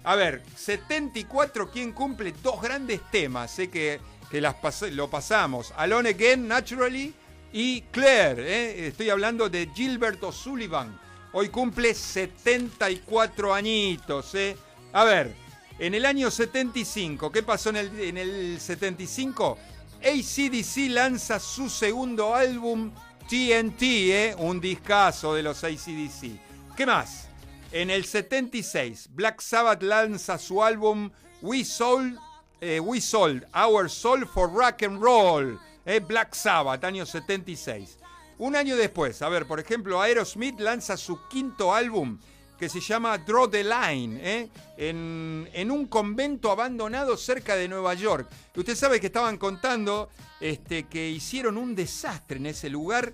A 0.04 0.16
ver, 0.16 0.43
74, 0.56 1.72
¿quién 1.72 1.91
cumple? 1.91 2.36
Dos 2.43 2.62
grandes 2.62 3.02
temas, 3.10 3.50
sé 3.50 3.72
que, 3.72 4.00
que 4.30 4.42
las 4.42 4.56
lo 4.92 5.10
pasamos. 5.10 5.74
Alone 5.78 6.10
Again, 6.10 6.48
Naturally, 6.48 7.14
y 7.54 7.82
Claire. 7.92 8.44
¿eh? 8.46 8.88
Estoy 8.88 9.10
hablando 9.10 9.50
de 9.50 9.70
Gilbert 9.74 10.24
O'Sullivan. 10.24 11.00
Hoy 11.34 11.50
cumple 11.50 11.94
74 11.94 13.54
añitos. 13.54 14.36
¿eh? 14.36 14.58
A 14.94 15.04
ver, 15.04 15.34
en 15.80 15.94
el 15.94 16.06
año 16.06 16.32
75, 16.32 17.32
¿qué 17.32 17.44
pasó 17.44 17.70
en 17.70 17.78
el, 17.78 18.00
en 18.00 18.18
el 18.18 18.60
75? 18.60 19.58
ACDC 20.00 20.90
lanza 20.90 21.40
su 21.40 21.70
segundo 21.70 22.36
álbum 22.36 22.92
TNT, 23.28 23.82
¿eh? 23.82 24.36
un 24.38 24.62
discazo 24.62 25.34
de 25.34 25.44
los 25.44 25.64
ACDC. 25.64 26.76
¿Qué 26.76 26.86
más? 26.86 27.28
En 27.72 27.90
el 27.90 28.06
76, 28.06 29.10
Black 29.12 29.42
Sabbath 29.42 29.84
lanza 29.84 30.38
su 30.38 30.64
álbum 30.64 31.12
We 31.42 31.66
Sold, 31.66 32.18
eh, 32.62 32.80
We 32.80 33.01
Sold 33.01 33.45
Our 33.55 33.89
Soul 33.89 34.26
for 34.26 34.51
Rock 34.51 34.84
and 34.84 35.01
Roll. 35.01 35.60
eh, 35.86 35.99
Black 35.99 36.36
Sabbath, 36.36 36.84
año 36.84 37.05
76. 37.05 37.97
Un 38.39 38.55
año 38.55 38.76
después, 38.76 39.22
a 39.22 39.30
ver, 39.30 39.47
por 39.47 39.60
ejemplo, 39.60 40.01
Aerosmith 40.01 40.60
lanza 40.60 40.97
su 40.97 41.28
quinto 41.28 41.74
álbum 41.74 42.20
que 42.60 42.70
se 42.70 42.80
llama 42.80 43.18
Draw 43.20 43.49
the 43.49 43.64
Line, 43.64 44.20
eh, 44.22 44.49
en, 44.78 45.47
en 45.53 45.72
un 45.72 45.86
convento 45.86 46.51
abandonado 46.51 47.16
cerca 47.16 47.55
de 47.55 47.68
Nueva 47.68 47.93
York. 47.93 48.28
Usted 48.55 48.76
sabe 48.76 48.99
que 48.99 49.08
estaban 49.08 49.38
contando 49.38 50.10
este, 50.39 50.84
que 50.88 51.08
hicieron 51.10 51.58
un 51.58 51.76
desastre 51.76 52.38
en 52.38 52.47
ese 52.47 52.70
lugar 52.70 53.14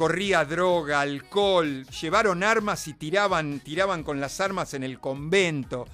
corría 0.00 0.46
droga, 0.46 1.02
alcohol, 1.02 1.86
llevaron 1.88 2.42
armas 2.42 2.88
y 2.88 2.94
tiraban, 2.94 3.60
tiraban 3.60 4.02
con 4.02 4.18
las 4.18 4.40
armas 4.40 4.72
en 4.72 4.82
el 4.82 4.98
convento. 4.98 5.86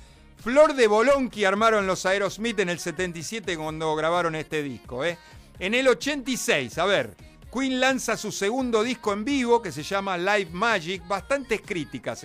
Flor 0.47 0.75
de 0.75 0.87
Bolonqui 0.87 1.45
armaron 1.45 1.89
los 1.89 2.07
Aerosmith 2.07 2.61
en 2.61 2.69
el 2.69 2.79
77 2.79 3.57
cuando 3.57 3.97
grabaron 3.97 4.37
este 4.37 4.63
disco. 4.63 5.05
¿eh? 5.05 5.19
En 5.59 5.75
el 5.75 5.89
86, 5.89 6.79
a 6.79 6.85
ver, 6.85 7.17
Queen 7.53 7.81
lanza 7.81 8.17
su 8.17 8.31
segundo 8.31 8.85
disco 8.85 9.13
en 9.13 9.25
vivo 9.25 9.61
que 9.61 9.73
se 9.73 9.83
llama 9.83 10.17
Live 10.17 10.51
Magic. 10.53 11.05
Bastantes 11.09 11.63
críticas 11.63 12.25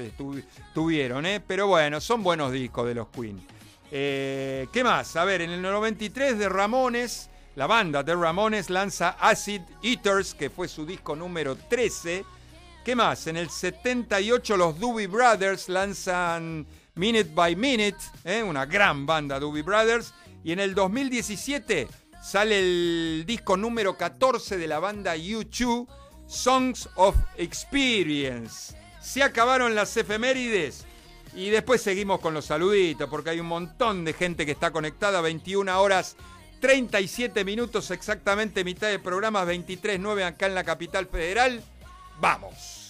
tuvieron, 0.72 1.26
¿eh? 1.26 1.40
pero 1.40 1.66
bueno, 1.66 2.00
son 2.00 2.22
buenos 2.22 2.52
discos 2.52 2.86
de 2.86 2.94
los 2.94 3.08
Queen. 3.08 3.44
Eh, 3.90 4.68
¿Qué 4.72 4.84
más? 4.84 5.16
A 5.16 5.26
ver, 5.26 5.42
en 5.42 5.50
el 5.50 5.62
93 5.64 6.38
de 6.38 6.48
Ramones, 6.48 7.28
la 7.56 7.66
banda 7.66 8.04
de 8.04 8.16
Ramones 8.16 8.70
lanza 8.70 9.18
Acid 9.20 9.62
Eaters, 9.82 10.36
que 10.36 10.52
fue 10.52 10.68
su 10.68 10.86
disco 10.86 11.16
número 11.16 11.56
13. 11.56 12.24
¿Qué 12.86 12.96
más? 12.96 13.26
En 13.26 13.38
el 13.38 13.50
78 13.50 14.58
los 14.58 14.80
Doobie 14.80 15.08
Brothers 15.08 15.70
lanzan 15.70 16.68
Minute 16.96 17.32
by 17.34 17.56
Minute, 17.56 17.98
¿eh? 18.24 18.44
una 18.44 18.66
gran 18.66 19.06
banda 19.06 19.40
Doobie 19.40 19.64
Brothers. 19.64 20.14
Y 20.44 20.52
en 20.52 20.60
el 20.60 20.76
2017 20.76 21.88
sale 22.22 22.60
el 22.60 23.24
disco 23.26 23.58
número 23.58 23.98
14 23.98 24.58
de 24.58 24.68
la 24.68 24.80
banda 24.80 25.16
U2, 25.16 25.88
Songs 26.28 26.90
of 26.96 27.16
Experience. 27.38 28.76
Se 29.00 29.24
acabaron 29.24 29.76
las 29.76 29.96
efemérides. 29.98 30.86
Y 31.34 31.50
después 31.50 31.82
seguimos 31.82 32.20
con 32.20 32.34
los 32.34 32.46
saluditos, 32.46 33.10
porque 33.10 33.30
hay 33.30 33.40
un 33.40 33.48
montón 33.48 34.04
de 34.04 34.14
gente 34.14 34.46
que 34.46 34.52
está 34.52 34.72
conectada. 34.72 35.22
21 35.22 35.82
horas 35.82 36.18
37 36.62 37.44
minutos 37.44 37.90
exactamente, 37.92 38.64
mitad 38.64 38.88
del 38.88 39.02
programa, 39.02 39.44
23.9 39.44 40.24
acá 40.24 40.46
en 40.46 40.56
la 40.56 40.64
capital 40.64 41.08
federal. 41.08 41.62
Vamos. 42.20 42.81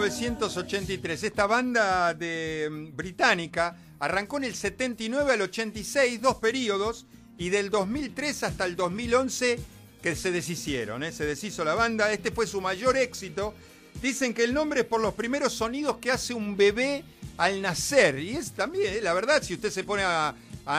1983. 0.00 1.24
Esta 1.24 1.46
banda 1.46 2.14
mm, 2.14 2.96
británica 2.96 3.76
arrancó 3.98 4.38
en 4.38 4.44
el 4.44 4.54
79 4.54 5.34
al 5.34 5.42
86, 5.42 6.22
dos 6.22 6.36
periodos, 6.36 7.04
y 7.36 7.50
del 7.50 7.68
2003 7.68 8.44
hasta 8.44 8.64
el 8.64 8.76
2011 8.76 9.58
que 10.02 10.16
se 10.16 10.30
deshicieron. 10.30 11.02
¿eh? 11.04 11.12
Se 11.12 11.26
deshizo 11.26 11.64
la 11.64 11.74
banda. 11.74 12.10
Este 12.12 12.30
fue 12.30 12.46
su 12.46 12.62
mayor 12.62 12.96
éxito. 12.96 13.52
Dicen 14.00 14.32
que 14.32 14.44
el 14.44 14.54
nombre 14.54 14.80
es 14.80 14.86
por 14.86 15.02
los 15.02 15.12
primeros 15.12 15.52
sonidos 15.52 15.98
que 15.98 16.10
hace 16.10 16.32
un 16.32 16.56
bebé 16.56 17.04
al 17.36 17.60
nacer. 17.60 18.18
Y 18.18 18.36
es 18.36 18.52
también, 18.52 18.94
¿eh? 18.94 19.00
la 19.02 19.12
verdad, 19.12 19.42
si 19.42 19.52
usted 19.52 19.70
se 19.70 19.84
pone 19.84 20.02
a, 20.02 20.34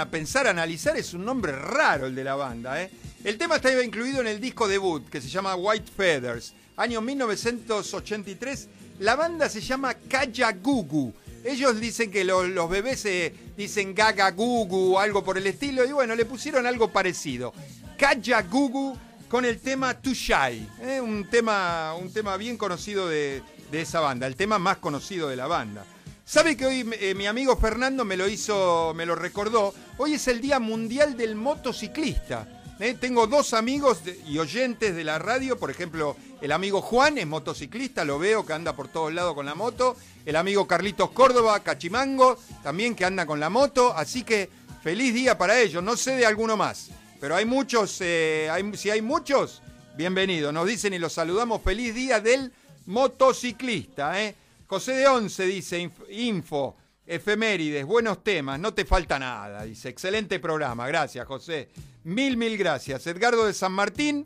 pensar, 0.10 0.48
a 0.48 0.50
analizar, 0.50 0.98
es 0.98 1.14
un 1.14 1.26
nombre 1.26 1.52
raro 1.52 2.08
el 2.08 2.16
de 2.16 2.24
la 2.24 2.34
banda. 2.34 2.82
¿eh? 2.82 2.90
El 3.24 3.38
tema 3.38 3.58
está 3.58 3.84
incluido 3.84 4.22
en 4.22 4.28
el 4.28 4.40
disco 4.40 4.68
debut, 4.68 5.08
que 5.10 5.22
se 5.22 5.30
llama 5.30 5.56
White 5.56 5.92
Feathers, 5.96 6.56
año 6.76 7.02
1983. 7.02 8.70
La 9.02 9.16
banda 9.16 9.50
se 9.50 9.62
llama 9.62 9.96
Kaya 9.96 10.52
Gugu. 10.52 11.12
Ellos 11.44 11.80
dicen 11.80 12.12
que 12.12 12.24
lo- 12.24 12.48
los 12.48 12.70
bebés 12.70 13.00
se 13.00 13.34
dicen 13.58 13.96
Gaga 13.96 14.30
Gugu 14.30 14.94
o 14.96 15.00
algo 15.00 15.24
por 15.24 15.40
el 15.40 15.48
estilo, 15.48 15.84
y 15.86 15.92
bueno, 15.92 16.14
le 16.16 16.24
pusieron 16.26 16.68
algo 16.68 16.90
parecido. 16.92 17.52
Kaya 17.98 18.44
Gugu 18.44 18.96
con 19.28 19.44
el 19.46 19.60
tema 19.60 19.96
Too 20.00 20.14
Shy, 20.14 20.68
¿eh? 20.84 21.02
un, 21.02 21.28
tema, 21.32 21.96
un 22.00 22.14
tema 22.14 22.38
bien 22.38 22.58
conocido 22.58 23.10
de, 23.10 23.42
de 23.72 23.82
esa 23.82 24.02
banda, 24.02 24.28
el 24.28 24.36
tema 24.36 24.60
más 24.60 24.78
conocido 24.78 25.30
de 25.30 25.36
la 25.36 25.48
banda. 25.48 25.84
¿Sabe 26.24 26.56
que 26.56 26.68
hoy 26.68 26.88
eh, 27.00 27.16
mi 27.16 27.26
amigo 27.26 27.58
Fernando 27.58 28.06
me 28.06 28.18
lo 28.18 28.28
hizo, 28.28 28.94
me 28.96 29.08
lo 29.08 29.16
recordó? 29.16 29.74
Hoy 29.98 30.14
es 30.14 30.28
el 30.28 30.42
Día 30.42 30.60
Mundial 30.60 31.18
del 31.18 31.36
Motociclista. 31.36 32.48
¿Eh? 32.82 32.96
Tengo 33.00 33.28
dos 33.28 33.54
amigos 33.54 34.00
y 34.28 34.38
oyentes 34.40 34.96
de 34.96 35.04
la 35.04 35.20
radio, 35.20 35.58
por 35.58 35.72
ejemplo, 35.72 36.18
el 36.42 36.52
amigo 36.52 36.82
Juan 36.82 37.18
es 37.18 37.28
motociclista, 37.28 38.04
lo 38.04 38.20
veo 38.20 38.46
que 38.46 38.54
anda 38.54 38.76
por 38.76 38.88
todos 38.90 39.14
lados 39.14 39.34
con 39.36 39.46
la 39.46 39.56
moto. 39.56 39.96
El 40.26 40.36
amigo 40.36 40.68
Carlitos 40.68 41.12
Córdoba, 41.12 41.60
Cachimango, 41.62 42.38
también 42.64 42.96
que 42.96 43.06
anda 43.06 43.26
con 43.26 43.40
la 43.40 43.50
moto. 43.50 43.94
Así 43.96 44.24
que 44.24 44.50
feliz 44.84 45.14
día 45.14 45.38
para 45.38 45.60
ellos. 45.60 45.84
No 45.84 45.96
sé 45.96 46.16
de 46.16 46.26
alguno 46.26 46.58
más, 46.58 46.90
pero 47.20 47.36
hay 47.36 47.46
muchos, 47.46 47.98
eh, 48.02 48.50
hay- 48.52 48.76
si 48.76 48.90
hay 48.90 49.02
muchos, 49.02 49.62
bienvenidos. 49.96 50.54
Nos 50.54 50.68
dicen 50.68 50.94
y 50.94 51.00
los 51.00 51.14
saludamos. 51.14 51.62
Feliz 51.62 51.94
día 51.96 52.20
del 52.20 52.52
motociclista. 52.86 54.22
¿eh? 54.22 54.36
José 54.68 54.94
de 54.94 55.08
Once 55.08 55.46
dice, 55.46 55.80
inf- 55.84 56.10
info, 56.10 56.76
efemérides, 57.12 57.86
buenos 57.86 58.24
temas, 58.24 58.58
no 58.58 58.74
te 58.74 58.86
falta 58.86 59.20
nada. 59.20 59.64
Dice, 59.64 59.90
excelente 59.90 60.40
programa, 60.40 60.88
gracias 60.88 61.28
José. 61.28 61.70
Mil, 62.06 62.38
mil 62.38 62.58
gracias. 62.58 63.06
Edgardo 63.06 63.46
de 63.46 63.54
San 63.54 63.74
Martín, 63.74 64.26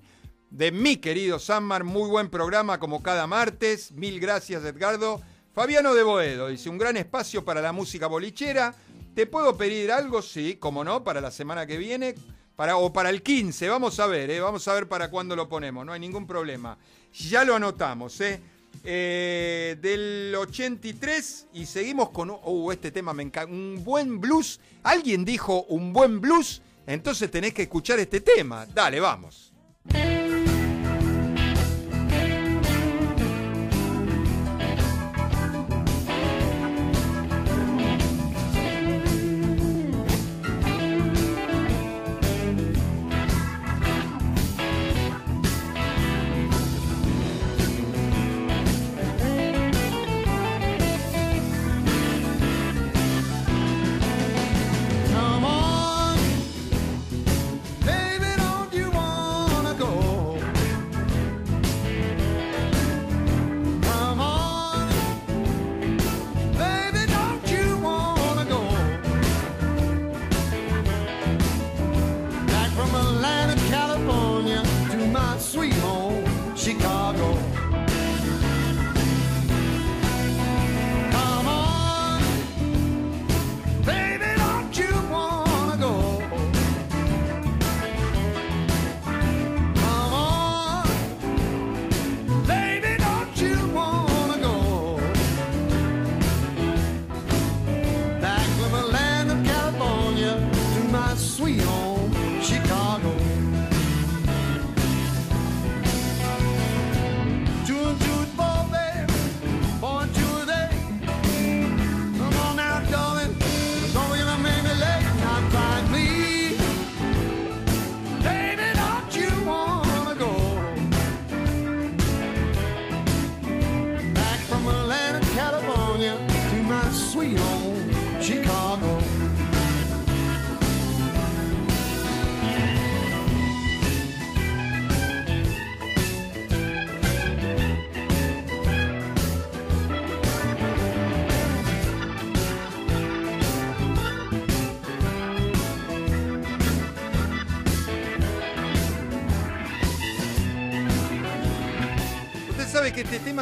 de 0.51 0.71
mi 0.71 0.97
querido 0.97 1.39
Sanmar, 1.39 1.83
muy 1.83 2.07
buen 2.07 2.29
programa 2.29 2.79
como 2.79 3.01
cada 3.01 3.25
martes. 3.25 3.91
Mil 3.91 4.19
gracias 4.19 4.63
Edgardo. 4.63 5.19
Fabiano 5.51 5.95
de 5.95 6.03
Boedo 6.03 6.47
dice, 6.49 6.69
un 6.69 6.77
gran 6.77 6.95
espacio 6.95 7.43
para 7.43 7.59
la 7.59 7.71
música 7.71 8.05
bolichera. 8.05 8.75
¿Te 9.15 9.25
puedo 9.25 9.57
pedir 9.57 9.91
algo? 9.91 10.21
Sí, 10.21 10.57
como 10.57 10.83
no, 10.83 11.03
para 11.03 11.21
la 11.21 11.31
semana 11.31 11.65
que 11.65 11.77
viene. 11.77 12.13
Para, 12.55 12.77
o 12.77 12.93
para 12.93 13.09
el 13.09 13.23
15, 13.23 13.67
vamos 13.67 13.99
a 13.99 14.05
ver, 14.05 14.29
¿eh? 14.29 14.39
vamos 14.39 14.65
a 14.67 14.73
ver 14.75 14.87
para 14.87 15.09
cuándo 15.09 15.35
lo 15.35 15.49
ponemos, 15.49 15.85
no 15.85 15.91
hay 15.91 15.99
ningún 15.99 16.25
problema. 16.25 16.77
Ya 17.11 17.43
lo 17.43 17.55
anotamos, 17.55 18.21
¿eh? 18.21 18.41
Eh, 18.83 19.77
del 19.81 20.35
83 20.35 21.47
y 21.53 21.65
seguimos 21.65 22.09
con 22.09 22.29
uh, 22.29 22.71
este 22.71 22.91
tema 22.91 23.13
me 23.13 23.23
encanta 23.23 23.51
un 23.51 23.83
buen 23.83 24.19
blues. 24.19 24.59
Alguien 24.83 25.25
dijo 25.25 25.63
un 25.69 25.93
buen 25.93 26.19
blues 26.21 26.61
entonces 26.87 27.31
tenés 27.31 27.53
que 27.53 27.63
escuchar 27.63 27.99
este 27.99 28.21
tema. 28.21 28.65
Dale 28.65 28.99
vamos 28.99 29.53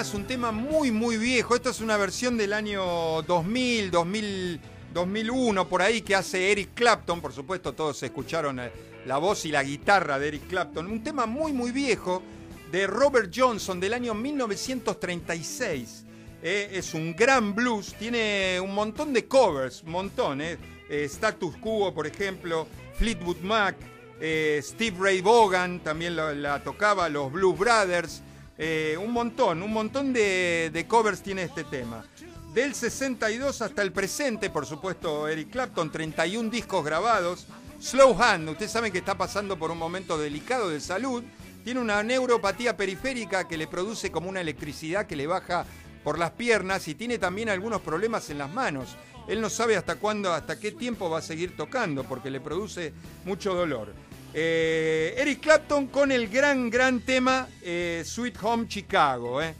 es 0.02 0.14
un 0.14 0.26
tema 0.26 0.52
muy, 0.52 0.92
muy 0.92 1.18
viejo. 1.18 1.56
Esto 1.56 1.70
es 1.70 1.80
una 1.80 1.98
versión 1.98 2.38
del 2.38 2.54
año 2.54 3.22
2000, 3.24 3.92
2000, 3.92 4.60
2001, 4.94 5.70
por 5.70 5.82
ahí, 5.82 6.02
que 6.02 6.16
hace 6.16 6.52
Eric 6.52 6.70
Clapton. 6.74 7.22
Por 7.22 7.32
supuesto, 7.32 7.74
todos 7.74 8.02
escucharon 8.04 8.60
eh, 8.60 8.72
la 9.06 9.18
voz 9.18 9.46
y 9.46 9.52
la 9.52 9.64
guitarra 9.64 10.20
de 10.20 10.30
Eric 10.30 10.48
Clapton. 10.48 10.88
Un 10.88 11.04
tema 11.04 11.26
muy, 11.26 11.54
muy 11.54 11.72
viejo 11.72 12.24
de 12.72 12.88
Robert 12.88 13.32
Johnson 13.36 13.80
del 13.80 13.94
año 13.94 14.14
1936. 14.14 16.06
Eh, 16.42 16.70
es 16.74 16.94
un 16.94 17.16
gran 17.16 17.54
blues, 17.54 17.94
tiene 17.94 18.60
un 18.60 18.74
montón 18.74 19.14
de 19.14 19.26
covers, 19.26 19.84
un 19.84 19.92
montón. 19.92 20.42
eh. 20.42 20.58
Status 20.90 21.56
Quo, 21.58 21.94
por 21.94 22.06
ejemplo, 22.06 22.68
Fleetwood 23.00 23.38
Mac, 23.38 23.76
Steve 24.20 24.96
Ray 25.00 25.22
Vaughan 25.22 25.80
también 25.80 26.16
la 26.16 26.62
tocaba, 26.64 27.10
los 27.10 27.32
Blues 27.32 27.58
Brothers. 27.58 28.22
Eh, 28.58 28.98
un 29.02 29.12
montón, 29.12 29.64
un 29.64 29.74
montón 29.74 30.14
de, 30.14 30.70
de 30.72 30.88
covers 30.88 31.22
tiene 31.22 31.44
este 31.44 31.64
tema. 31.64 32.06
Del 32.54 32.76
62 32.76 33.62
hasta 33.64 33.82
el 33.82 33.92
presente, 33.92 34.52
por 34.52 34.66
supuesto, 34.66 35.28
Eric 35.28 35.50
Clapton, 35.50 35.92
31 35.92 36.52
discos 36.52 36.86
grabados. 36.86 37.48
Slow 37.82 38.16
Hand, 38.22 38.48
ustedes 38.50 38.72
saben 38.72 38.92
que 38.92 39.00
está 39.00 39.18
pasando 39.18 39.58
por 39.58 39.72
un 39.72 39.78
momento 39.78 40.18
delicado 40.18 40.70
de 40.70 40.80
salud. 40.80 41.24
Tiene 41.64 41.80
una 41.80 42.04
neuropatía 42.04 42.78
periférica 42.78 43.48
que 43.48 43.58
le 43.58 43.68
produce 43.68 44.12
como 44.12 44.30
una 44.30 44.42
electricidad 44.42 45.08
que 45.08 45.16
le 45.16 45.28
baja 45.28 45.66
por 46.04 46.20
las 46.20 46.32
piernas 46.32 46.88
y 46.88 46.96
tiene 46.96 47.18
también 47.18 47.50
algunos 47.50 47.82
problemas 47.82 48.30
en 48.30 48.38
las 48.38 48.52
manos. 48.52 48.96
Él 49.28 49.42
no 49.42 49.50
sabe 49.50 49.78
hasta 49.78 49.96
cuándo, 49.96 50.34
hasta 50.34 50.60
qué 50.60 50.72
tiempo 50.72 51.10
va 51.10 51.20
a 51.20 51.22
seguir 51.22 51.56
tocando 51.56 52.04
porque 52.04 52.30
le 52.30 52.42
produce 52.42 52.94
mucho 53.26 53.54
dolor. 53.54 53.94
Eh, 54.36 55.14
Eric 55.16 55.42
Clapton 55.42 55.88
con 55.88 56.12
el 56.12 56.28
gran, 56.28 56.72
gran 56.72 57.02
tema 57.02 57.48
eh, 57.62 58.02
Sweet 58.04 58.36
Home 58.42 58.68
Chicago. 58.68 59.40
eh. 59.40 59.54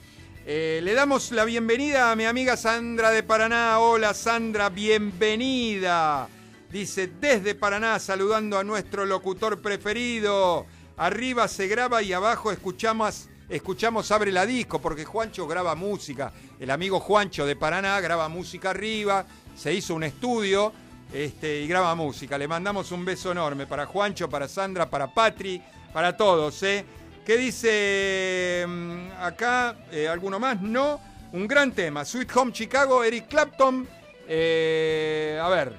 Le 0.46 0.94
damos 0.94 1.32
la 1.32 1.46
bienvenida 1.46 2.12
a 2.12 2.16
mi 2.16 2.26
amiga 2.26 2.58
Sandra 2.58 3.12
de 3.12 3.22
Paraná. 3.22 3.80
Hola 3.80 4.16
Sandra, 4.16 4.70
bienvenida. 4.70 6.28
Dice 6.72 7.08
desde 7.08 7.54
Paraná 7.54 8.00
saludando 8.00 8.58
a 8.58 8.64
nuestro 8.64 9.06
locutor 9.06 9.62
preferido. 9.62 10.66
Arriba 10.98 11.48
se 11.48 11.68
graba 11.68 12.02
y 12.02 12.12
abajo 12.12 12.52
escuchamos, 12.52 13.30
escuchamos 13.50 14.12
Abre 14.12 14.32
la 14.32 14.46
Disco 14.48 14.82
porque 14.82 15.06
Juancho 15.06 15.48
graba 15.48 15.76
música. 15.76 16.34
El 16.60 16.72
amigo 16.72 17.00
Juancho 17.00 17.46
de 17.46 17.56
Paraná 17.56 18.02
graba 18.02 18.28
música 18.28 18.72
arriba. 18.72 19.26
Se 19.56 19.72
hizo 19.72 19.94
un 19.94 20.04
estudio 20.04 20.74
este, 21.14 21.62
y 21.62 21.68
graba 21.68 21.94
música. 21.96 22.38
Le 22.38 22.48
mandamos 22.48 22.92
un 22.92 23.06
beso 23.06 23.32
enorme 23.32 23.68
para 23.68 23.86
Juancho, 23.86 24.30
para 24.30 24.48
Sandra, 24.48 24.90
para 24.90 25.14
Patri, 25.14 25.62
para 25.94 26.18
todos. 26.18 26.64
¿eh? 26.64 26.84
¿Qué 27.26 27.38
dice 27.38 28.66
mm, 28.68 29.12
acá? 29.22 29.76
Eh, 29.92 30.08
¿Alguno 30.08 30.40
más? 30.40 30.60
No. 30.62 31.00
Un 31.32 31.48
gran 31.48 31.72
tema. 31.72 32.04
Sweet 32.04 32.36
Home 32.36 32.52
Chicago, 32.52 33.04
Eric 33.04 33.28
Clapton. 33.28 33.88
Eh, 34.28 35.40
a 35.42 35.50
ver, 35.50 35.74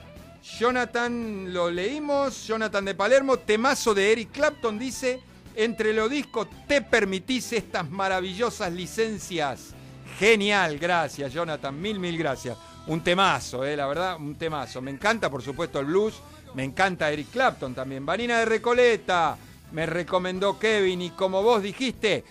Jonathan, 0.58 1.52
lo 1.52 1.70
leímos. 1.70 2.46
Jonathan 2.46 2.84
de 2.84 2.94
Palermo, 2.94 3.38
temazo 3.38 3.92
de 3.92 4.12
Eric 4.12 4.30
Clapton, 4.32 4.78
dice. 4.78 5.20
Entre 5.56 5.92
los 5.92 6.10
discos 6.10 6.48
te 6.66 6.82
permitís 6.82 7.52
estas 7.52 7.88
maravillosas 7.88 8.72
licencias. 8.72 9.72
Genial, 10.18 10.78
gracias 10.78 11.32
Jonathan, 11.32 11.80
mil, 11.80 11.98
mil 11.98 12.18
gracias. 12.18 12.56
Un 12.86 13.02
temazo, 13.02 13.64
eh, 13.64 13.76
la 13.76 13.86
verdad, 13.86 14.16
un 14.16 14.34
temazo. 14.34 14.82
Me 14.82 14.90
encanta, 14.90 15.30
por 15.30 15.42
supuesto, 15.42 15.80
el 15.80 15.86
blues. 15.86 16.14
Me 16.54 16.64
encanta 16.64 17.10
Eric 17.10 17.30
Clapton 17.30 17.74
también. 17.74 18.06
Vanina 18.06 18.38
de 18.38 18.44
Recoleta, 18.44 19.36
me 19.72 19.86
recomendó 19.86 20.58
Kevin 20.58 21.02
y 21.02 21.10
como 21.10 21.42
vos 21.42 21.62
dijiste, 21.62 22.24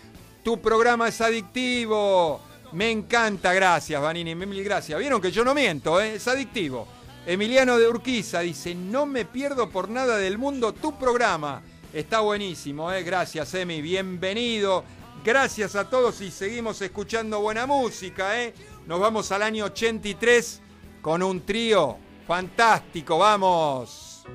tu 0.44 0.62
programa 0.62 1.10
es 1.10 1.20
adictivo. 1.20 2.40
Me 2.72 2.90
encanta, 2.90 3.54
gracias 3.54 4.02
Vanini, 4.02 4.34
mil 4.34 4.64
gracias. 4.64 4.98
Vieron 4.98 5.22
que 5.22 5.32
yo 5.32 5.44
no 5.44 5.54
miento, 5.54 6.00
¿eh? 6.00 6.16
es 6.16 6.28
adictivo. 6.28 6.88
Emiliano 7.26 7.78
de 7.78 7.88
Urquiza 7.88 8.40
dice, 8.40 8.76
no 8.76 9.06
me 9.06 9.26
pierdo 9.26 9.70
por 9.70 9.90
nada 9.90 10.18
del 10.18 10.38
mundo 10.38 10.74
tu 10.74 10.98
programa. 10.98 11.62
Está 11.94 12.22
buenísimo, 12.22 12.92
¿eh? 12.92 13.04
gracias 13.04 13.54
Emi, 13.54 13.82
bienvenido. 13.82 14.84
Gracias 15.24 15.76
a 15.76 15.90
todos 15.90 16.20
y 16.22 16.32
seguimos 16.32 16.82
escuchando 16.82 17.40
buena 17.40 17.66
música. 17.66 18.42
¿eh? 18.42 18.54
Nos 18.86 19.00
vamos 19.00 19.32
al 19.32 19.42
año 19.44 19.66
83 19.66 20.62
con 21.02 21.24
un 21.24 21.42
trío 21.42 21.98
fantástico, 22.28 23.18
vamos. 23.18 24.26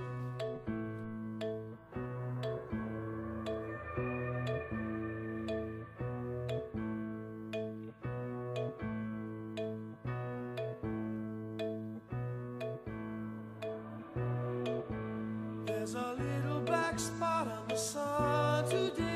There's 15.66 15.94
a 15.94 16.14
little 16.14 16.60
black 16.64 16.98
spot 16.98 17.48
on 17.48 17.68
the 17.68 17.76
sun 17.76 18.64
today. 18.68 19.07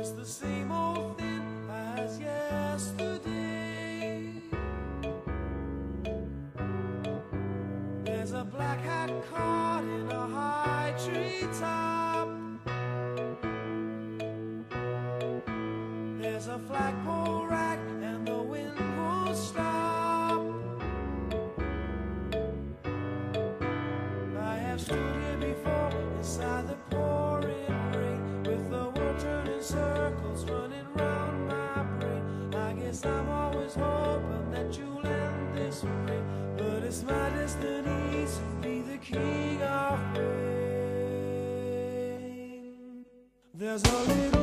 It's 0.00 0.12
the 0.12 0.24
same 0.24 0.72
old 0.72 1.18
thing 1.18 1.68
as 1.70 2.18
yesterday. 2.18 3.12
There's 8.02 8.32
a 8.32 8.42
black 8.44 8.80
hat 8.80 9.10
caught 9.30 9.84
in 9.84 10.10
a 10.10 10.26
high 10.26 10.94
tree 11.04 11.46
top. 11.60 11.89
I'm 33.06 33.28
always 33.28 33.74
hoping 33.74 34.50
that 34.50 34.76
you'll 34.76 35.06
end 35.06 35.56
this 35.56 35.82
way, 35.84 36.22
but 36.56 36.82
it's 36.82 37.02
my 37.02 37.30
destiny 37.30 38.26
to 38.26 38.40
be 38.60 38.80
the 38.82 38.98
king 38.98 39.62
of 39.62 39.98
rain. 40.16 40.66
There's 43.54 43.82
a 43.84 44.02
little 44.02 44.39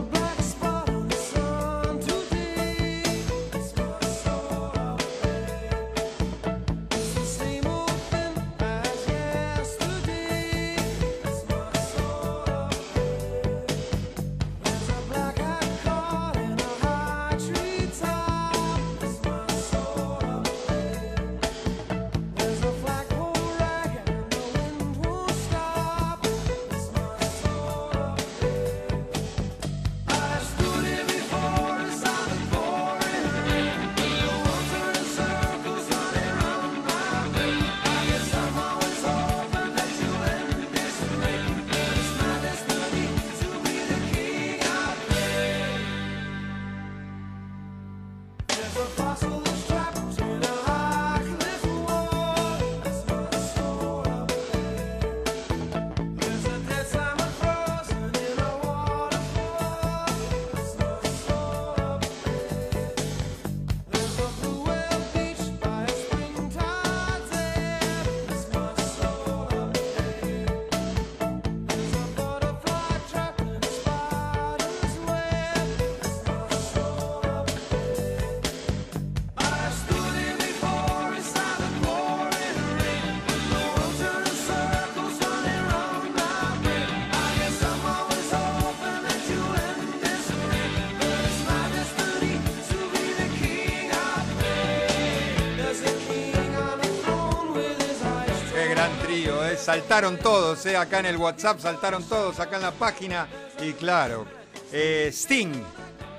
saltaron 99.67 100.17
todos, 100.17 100.65
¿eh? 100.65 100.77
acá 100.77 100.99
en 100.99 101.07
el 101.07 101.17
WhatsApp 101.17 101.59
saltaron 101.59 102.01
todos, 102.07 102.39
acá 102.39 102.55
en 102.55 102.61
la 102.61 102.71
página. 102.71 103.27
Y 103.61 103.73
claro, 103.73 104.25
eh, 104.71 105.09
Sting 105.11 105.61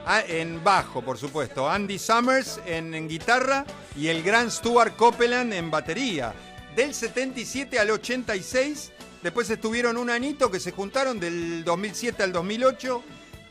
ah, 0.04 0.20
en 0.28 0.62
bajo, 0.62 1.00
por 1.00 1.16
supuesto, 1.16 1.66
Andy 1.66 1.98
Summers 1.98 2.60
en, 2.66 2.92
en 2.92 3.08
guitarra 3.08 3.64
y 3.96 4.08
el 4.08 4.22
gran 4.22 4.50
Stuart 4.50 4.96
Copeland 4.96 5.54
en 5.54 5.70
batería. 5.70 6.34
Del 6.76 6.92
77 6.92 7.78
al 7.78 7.88
86, 7.88 8.92
después 9.22 9.48
estuvieron 9.48 9.96
un 9.96 10.10
anito 10.10 10.50
que 10.50 10.60
se 10.60 10.72
juntaron 10.72 11.18
del 11.18 11.64
2007 11.64 12.22
al 12.22 12.32
2008. 12.32 13.02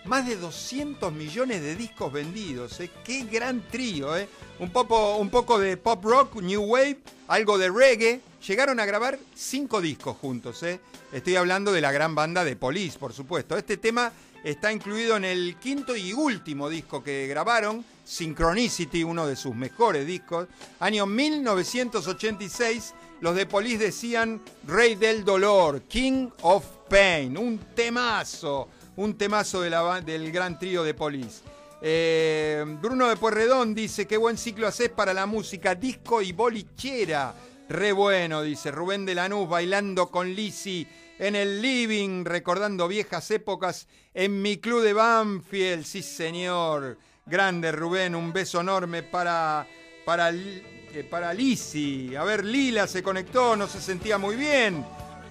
Más 0.07 0.25
de 0.25 0.37
200 0.37 1.11
millones 1.11 1.61
de 1.61 1.75
discos 1.75 2.13
vendidos, 2.13 2.79
¿eh? 2.79 2.89
Qué 3.03 3.23
gran 3.23 3.61
trío, 3.67 4.15
¿eh? 4.15 4.29
Un 4.59 4.71
poco, 4.71 5.17
un 5.17 5.29
poco 5.29 5.59
de 5.59 5.75
pop 5.75 6.01
rock, 6.05 6.41
new 6.41 6.63
wave, 6.63 6.99
algo 7.27 7.57
de 7.57 7.69
reggae. 7.69 8.21
Llegaron 8.47 8.79
a 8.79 8.85
grabar 8.85 9.19
cinco 9.35 9.81
discos 9.81 10.15
juntos, 10.15 10.63
¿eh? 10.63 10.79
Estoy 11.11 11.35
hablando 11.35 11.73
de 11.73 11.81
la 11.81 11.91
gran 11.91 12.15
banda 12.15 12.45
de 12.45 12.55
Police, 12.55 12.97
por 12.97 13.11
supuesto. 13.11 13.57
Este 13.57 13.75
tema 13.75 14.13
está 14.45 14.71
incluido 14.71 15.17
en 15.17 15.25
el 15.25 15.57
quinto 15.57 15.93
y 15.93 16.13
último 16.13 16.69
disco 16.69 17.03
que 17.03 17.27
grabaron, 17.27 17.83
Synchronicity, 18.05 19.03
uno 19.03 19.27
de 19.27 19.35
sus 19.35 19.55
mejores 19.55 20.07
discos. 20.07 20.47
Año 20.79 21.05
1986, 21.05 22.93
los 23.19 23.35
de 23.35 23.45
Police 23.45 23.79
decían 23.79 24.41
Rey 24.65 24.95
del 24.95 25.25
Dolor, 25.25 25.81
King 25.81 26.29
of 26.43 26.63
Pain, 26.87 27.37
un 27.37 27.59
temazo 27.75 28.69
un 28.97 29.17
temazo 29.17 29.61
del 29.61 30.31
gran 30.31 30.59
trío 30.59 30.83
de 30.83 30.93
Police. 30.93 31.41
Eh, 31.81 32.63
Bruno 32.81 33.07
de 33.07 33.15
Puerredón 33.15 33.73
dice, 33.75 34.07
qué 34.07 34.17
buen 34.17 34.37
ciclo 34.37 34.67
haces 34.67 34.89
para 34.89 35.13
la 35.13 35.25
música 35.25 35.75
disco 35.75 36.21
y 36.21 36.31
bolichera. 36.31 37.33
Re 37.69 37.91
bueno, 37.91 38.41
dice 38.41 38.71
Rubén 38.71 39.05
de 39.05 39.15
Lanús, 39.15 39.47
bailando 39.47 40.09
con 40.09 40.33
Lizzy 40.33 40.87
en 41.19 41.35
el 41.35 41.61
living, 41.61 42.25
recordando 42.25 42.87
viejas 42.87 43.29
épocas 43.31 43.87
en 44.13 44.41
mi 44.41 44.57
club 44.57 44.83
de 44.83 44.93
Banfield. 44.93 45.83
Sí, 45.83 46.01
señor. 46.01 46.97
Grande 47.25 47.71
Rubén, 47.73 48.15
un 48.15 48.31
beso 48.31 48.61
enorme 48.61 49.03
para, 49.03 49.67
para, 50.05 50.31
eh, 50.31 51.05
para 51.09 51.33
Lizzy. 51.33 52.15
A 52.15 52.23
ver, 52.23 52.45
Lila 52.45 52.87
se 52.87 53.03
conectó, 53.03 53.55
no 53.55 53.67
se 53.67 53.81
sentía 53.81 54.17
muy 54.17 54.37
bien. 54.37 54.85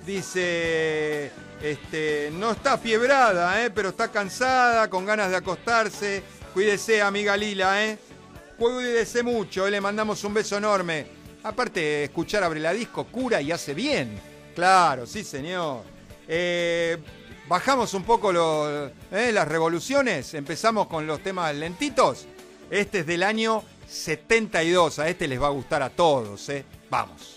Dice, 0.04 1.32
este, 1.62 2.30
no 2.32 2.52
está 2.52 2.78
fiebrada, 2.78 3.64
¿eh? 3.64 3.70
pero 3.70 3.90
está 3.90 4.10
cansada, 4.10 4.88
con 4.90 5.04
ganas 5.04 5.30
de 5.30 5.36
acostarse. 5.36 6.22
Cuídese, 6.52 7.02
amiga 7.02 7.36
Lila, 7.36 7.84
¿eh? 7.84 7.98
Cuídese 8.58 9.22
mucho, 9.22 9.66
¿eh? 9.66 9.70
le 9.70 9.80
mandamos 9.80 10.22
un 10.24 10.34
beso 10.34 10.56
enorme. 10.56 11.06
Aparte, 11.42 12.04
escuchar 12.04 12.42
Abre 12.42 12.60
la 12.60 12.72
Disco 12.72 13.04
cura 13.04 13.40
y 13.40 13.52
hace 13.52 13.74
bien. 13.74 14.18
Claro, 14.54 15.06
sí, 15.06 15.22
señor. 15.22 15.82
Eh, 16.26 16.96
bajamos 17.48 17.94
un 17.94 18.02
poco 18.02 18.32
¿eh? 18.32 19.30
las 19.32 19.46
revoluciones, 19.46 20.34
empezamos 20.34 20.86
con 20.88 21.06
los 21.06 21.22
temas 21.22 21.54
lentitos. 21.54 22.26
Este 22.70 23.00
es 23.00 23.06
del 23.06 23.22
año 23.22 23.62
72, 23.86 24.98
a 24.98 25.08
este 25.08 25.28
les 25.28 25.40
va 25.40 25.46
a 25.48 25.50
gustar 25.50 25.82
a 25.82 25.90
todos, 25.90 26.48
¿eh? 26.48 26.64
Vamos. 26.90 27.35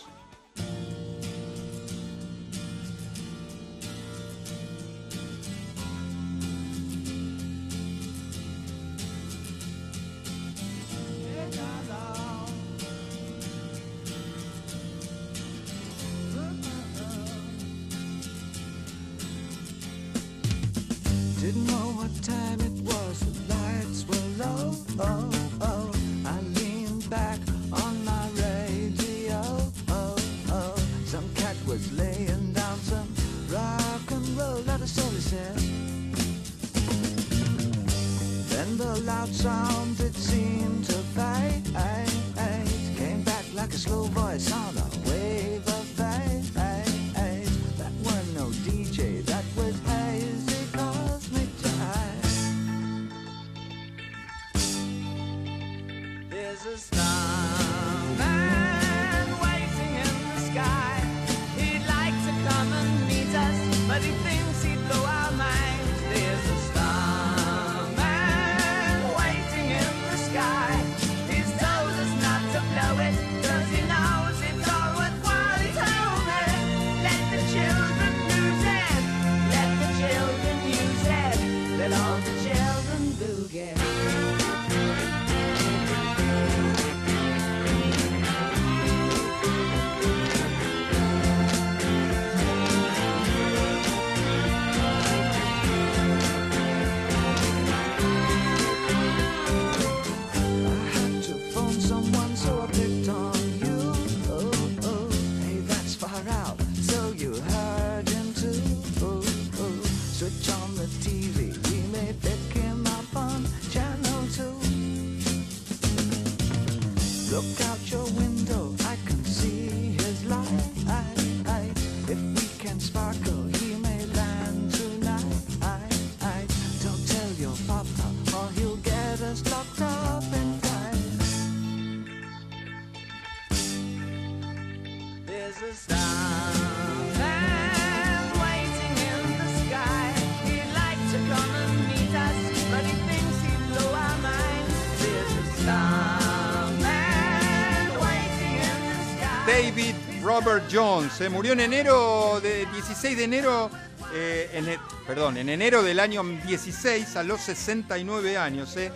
Jones. 150.72 151.14
Se 151.14 151.30
murió 151.30 151.54
en 151.54 151.60
enero, 151.62 152.40
de 152.42 152.66
16 152.68 153.18
de 153.18 153.24
enero, 153.24 153.70
eh, 154.14 154.50
en 154.54 154.70
e- 154.70 154.80
perdón, 155.08 155.38
en 155.38 155.50
enero 155.50 155.82
del 155.84 156.00
año 156.00 156.24
16 156.24 157.16
a 157.16 157.24
los 157.24 157.42
69 157.42 158.38
años. 158.38 158.76
eh. 158.78 158.92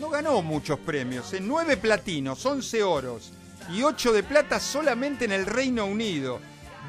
No 0.00 0.10
ganó 0.10 0.42
muchos 0.42 0.78
premios, 0.80 1.32
eh. 1.32 1.38
9 1.40 1.76
platinos, 1.76 2.44
11 2.44 2.82
oros 2.82 3.32
y 3.72 3.82
8 3.82 4.12
de 4.12 4.22
plata 4.22 4.58
solamente 4.60 5.24
en 5.24 5.32
el 5.32 5.46
Reino 5.46 5.86
Unido. 5.86 6.40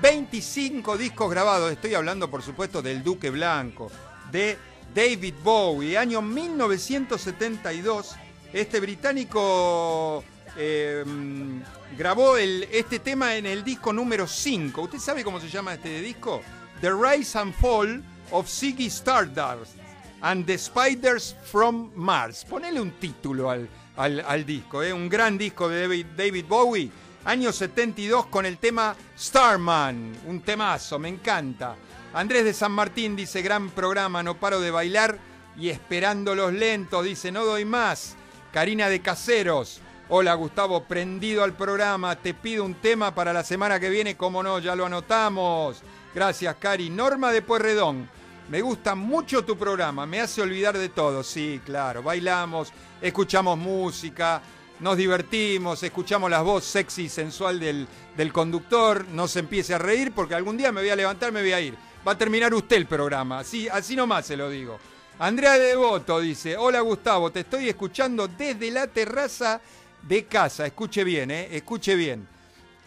25 0.02 0.98
discos 0.98 1.30
grabados, 1.32 1.72
estoy 1.72 1.94
hablando 1.94 2.30
por 2.30 2.42
supuesto 2.44 2.82
del 2.82 3.02
Duque 3.04 3.30
Blanco, 3.30 3.90
de 4.32 4.58
David 4.94 5.36
Bowie, 5.44 5.98
año 5.98 6.22
1972. 6.22 8.16
Este 8.52 8.80
británico 8.80 10.24
mm, 10.58 11.60
grabó 11.98 12.38
el- 12.38 12.68
este 12.72 13.00
tema 13.00 13.36
en 13.36 13.46
el 13.46 13.64
disco 13.64 13.92
número 13.94 14.28
5. 14.28 14.82
¿Usted 14.84 15.00
sabe 15.00 15.24
cómo 15.24 15.40
se 15.40 15.50
llama 15.50 15.74
este 15.74 16.02
disco? 16.02 16.42
The 16.82 16.92
Rise 16.92 17.38
and 17.38 17.54
Fall 17.54 18.04
of 18.32 18.48
Ziggy 18.50 18.88
Stardust 18.88 19.74
and 20.22 20.46
the 20.46 20.58
Spiders 20.58 21.36
from 21.52 21.92
Mars. 21.96 22.46
Ponele 22.46 22.80
un 22.82 22.92
título 22.92 23.50
al, 23.50 23.68
al- 23.98 24.22
al 24.28 24.46
disco, 24.46 24.82
¿eh? 24.84 24.92
un 24.94 25.10
gran 25.10 25.38
disco 25.38 25.68
de 25.70 25.82
David, 25.82 26.06
David 26.18 26.46
Bowie. 26.48 26.92
año 27.26 27.52
72 27.52 28.28
con 28.28 28.46
el 28.46 28.58
tema 28.60 28.96
Starman, 29.18 30.16
un 30.28 30.42
temazo, 30.42 31.00
me 31.00 31.10
encanta. 31.10 31.76
Andrés 32.14 32.46
de 32.46 32.54
San 32.54 32.72
Martín 32.72 33.16
dice, 33.16 33.42
gran 33.42 33.72
programa, 33.72 34.22
no 34.24 34.40
paro 34.40 34.62
de 34.62 34.72
bailar 34.72 35.18
y 35.58 35.70
esperando 35.70 36.36
los 36.36 36.54
lentos, 36.54 37.04
dice, 37.04 37.32
no 37.32 37.44
doy 37.44 37.66
más. 37.66 38.16
Karina 38.54 38.88
de 38.90 39.02
Caseros, 39.02 39.82
hola 40.10 40.34
Gustavo, 40.36 40.84
prendido 40.84 41.44
al 41.44 41.54
programa, 41.54 42.16
te 42.16 42.34
pido 42.34 42.64
un 42.64 42.76
tema 42.76 43.16
para 43.16 43.34
la 43.34 43.44
semana 43.44 43.80
que 43.80 43.90
viene, 43.90 44.16
como 44.16 44.44
no, 44.44 44.60
ya 44.60 44.76
lo 44.76 44.86
anotamos. 44.86 45.82
Gracias, 46.14 46.56
Cari. 46.56 46.90
Norma 46.90 47.32
de 47.32 47.42
Puerredón, 47.42 48.08
me 48.50 48.62
gusta 48.62 48.96
mucho 48.96 49.44
tu 49.44 49.58
programa, 49.58 50.06
me 50.06 50.22
hace 50.22 50.42
olvidar 50.42 50.78
de 50.78 50.90
todo. 50.90 51.24
Sí, 51.24 51.60
claro, 51.66 52.04
bailamos, 52.04 52.72
escuchamos 53.02 53.58
música, 53.58 54.42
nos 54.80 54.96
divertimos, 54.96 55.82
escuchamos 55.82 56.30
la 56.30 56.42
voz 56.42 56.64
sexy 56.64 57.04
y 57.04 57.10
sensual 57.10 57.60
del, 57.60 57.88
del 58.16 58.32
conductor, 58.32 59.06
no 59.10 59.28
se 59.28 59.40
empiece 59.40 59.74
a 59.74 59.80
reír 59.80 60.12
porque 60.14 60.36
algún 60.36 60.58
día 60.58 60.72
me 60.72 60.82
voy 60.82 60.90
a 60.90 60.96
levantar, 60.96 61.32
me 61.32 61.42
voy 61.42 61.54
a 61.54 61.62
ir. 61.62 61.76
Va 62.08 62.12
a 62.12 62.18
terminar 62.18 62.54
usted 62.54 62.76
el 62.76 62.86
programa, 62.86 63.40
así, 63.40 63.68
así 63.68 63.96
nomás 63.96 64.28
se 64.28 64.38
lo 64.38 64.50
digo. 64.50 64.78
Andrea 65.18 65.54
de 65.54 65.68
Devoto 65.68 66.20
dice, 66.20 66.58
hola 66.58 66.82
Gustavo, 66.82 67.32
te 67.32 67.40
estoy 67.40 67.70
escuchando 67.70 68.28
desde 68.28 68.70
la 68.70 68.86
terraza 68.88 69.62
de 70.08 70.26
casa, 70.26 70.66
escuche 70.66 71.04
bien, 71.04 71.32
eh, 71.32 71.50
escuche 71.52 71.96
bien. 71.96 72.28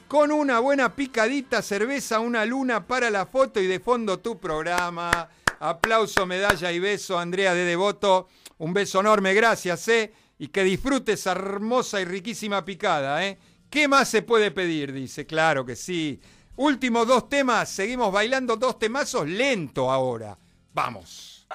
Con 0.07 0.33
una 0.33 0.61
buena 0.61 0.95
picadita, 0.95 1.61
cerveza, 1.61 2.21
una 2.21 2.45
luna 2.45 2.87
para 2.87 3.11
la 3.11 3.27
foto 3.27 3.61
y 3.61 3.67
de 3.67 3.81
fondo 3.81 4.21
tu 4.21 4.39
programa. 4.39 5.29
Aplauso, 5.61 6.25
medalla 6.25 6.73
y 6.73 6.79
beso, 6.79 7.19
Andrea 7.19 7.53
de 7.53 7.65
Devoto. 7.65 8.29
Un 8.59 8.73
beso 8.73 9.01
enorme, 9.01 9.35
gracias, 9.35 9.87
¿eh? 9.89 10.13
Y 10.39 10.49
que 10.49 10.65
disfrutes 10.65 11.21
esa 11.21 11.33
hermosa 11.33 12.01
y 12.01 12.05
riquísima 12.05 12.65
picada, 12.65 13.27
¿eh? 13.27 13.39
¿Qué 13.69 13.87
más 13.87 14.09
se 14.09 14.23
puede 14.23 14.51
pedir? 14.51 14.93
Dice, 14.93 15.27
claro 15.27 15.67
que 15.67 15.77
sí. 15.77 16.21
Últimos 16.57 17.07
dos 17.07 17.29
temas, 17.29 17.69
seguimos 17.69 18.11
bailando 18.11 18.57
dos 18.57 18.79
temazos 18.79 19.29
lento 19.29 19.91
ahora. 19.91 20.39
Vamos. 20.73 21.47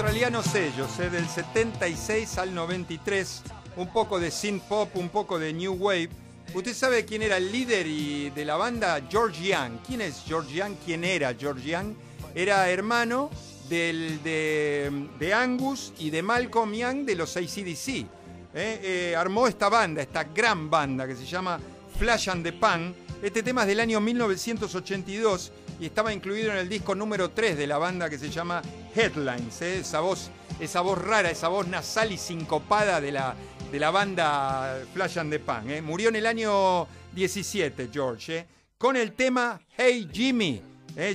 Australianos 0.00 0.54
ellos, 0.54 0.98
eh, 0.98 1.10
del 1.10 1.28
76 1.28 2.38
al 2.38 2.54
93, 2.54 3.42
un 3.76 3.92
poco 3.92 4.18
de 4.18 4.30
synth 4.30 4.62
pop, 4.62 4.88
un 4.96 5.10
poco 5.10 5.38
de 5.38 5.52
new 5.52 5.74
wave. 5.74 6.08
¿Usted 6.54 6.72
sabe 6.72 7.04
quién 7.04 7.20
era 7.20 7.36
el 7.36 7.52
líder 7.52 7.86
y 7.86 8.30
de 8.30 8.46
la 8.46 8.56
banda? 8.56 8.98
George 9.10 9.46
Young. 9.46 9.72
¿Quién 9.86 10.00
es 10.00 10.22
George 10.26 10.54
Young? 10.54 10.72
¿Quién 10.86 11.04
era 11.04 11.34
George 11.38 11.68
Young? 11.68 11.92
Era 12.34 12.70
hermano 12.70 13.28
del, 13.68 14.22
de, 14.22 15.06
de 15.18 15.34
Angus 15.34 15.92
y 15.98 16.08
de 16.08 16.22
Malcolm 16.22 16.72
Young 16.72 17.04
de 17.04 17.16
los 17.16 17.36
ACDC. 17.36 17.88
Eh, 17.88 18.06
eh, 18.54 19.14
armó 19.14 19.48
esta 19.48 19.68
banda, 19.68 20.00
esta 20.00 20.24
gran 20.24 20.70
banda 20.70 21.06
que 21.06 21.14
se 21.14 21.26
llama 21.26 21.60
Flash 21.98 22.30
and 22.30 22.42
the 22.42 22.54
Pan. 22.54 22.94
Este 23.22 23.42
tema 23.42 23.62
es 23.62 23.68
del 23.68 23.80
año 23.80 24.00
1982 24.00 25.52
y 25.78 25.84
estaba 25.84 26.10
incluido 26.10 26.52
en 26.52 26.56
el 26.56 26.70
disco 26.70 26.94
número 26.94 27.32
3 27.32 27.58
de 27.58 27.66
la 27.66 27.76
banda 27.76 28.08
que 28.08 28.18
se 28.18 28.30
llama 28.30 28.62
Headlines. 28.94 29.62
¿eh? 29.62 29.78
Esa, 29.78 30.00
voz, 30.00 30.30
esa 30.58 30.80
voz 30.80 30.98
rara, 30.98 31.30
esa 31.30 31.48
voz 31.48 31.66
nasal 31.66 32.12
y 32.12 32.18
sincopada 32.18 33.00
de 33.00 33.12
la, 33.12 33.34
de 33.70 33.78
la 33.78 33.90
banda 33.90 34.82
Flash 34.92 35.18
and 35.18 35.30
the 35.30 35.38
Pan. 35.38 35.70
¿eh? 35.70 35.82
Murió 35.82 36.08
en 36.08 36.16
el 36.16 36.26
año 36.26 36.86
17, 37.12 37.88
George, 37.92 38.38
¿eh? 38.38 38.46
con 38.78 38.96
el 38.96 39.12
tema 39.12 39.60
Hey 39.76 40.08
Jimmy. 40.12 40.62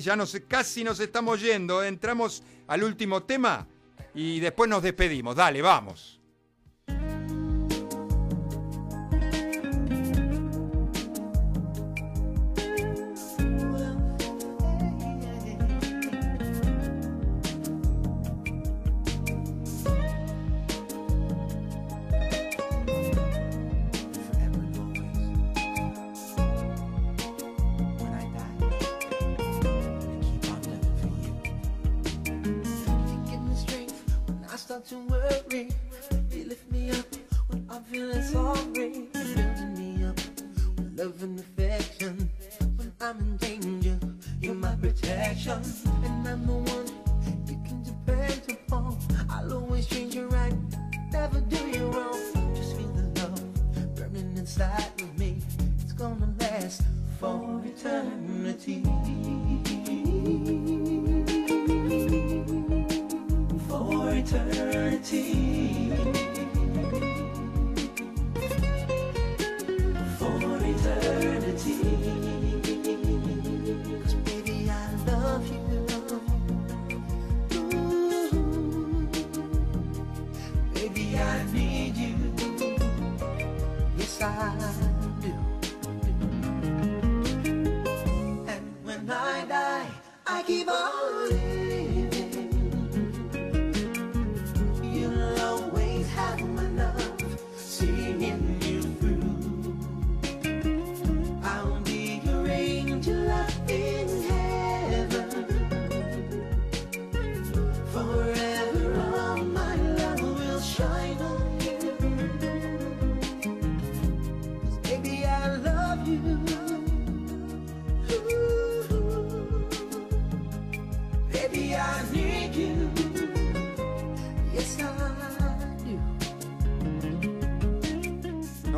Ya 0.01 0.15
nos, 0.15 0.35
casi 0.47 0.83
nos 0.83 0.99
estamos 0.99 1.41
yendo. 1.41 1.83
Entramos 1.83 2.41
al 2.67 2.83
último 2.83 3.23
tema 3.23 3.67
y 4.13 4.39
después 4.39 4.69
nos 4.69 4.81
despedimos. 4.81 5.35
Dale, 5.35 5.61
vamos. 5.61 6.19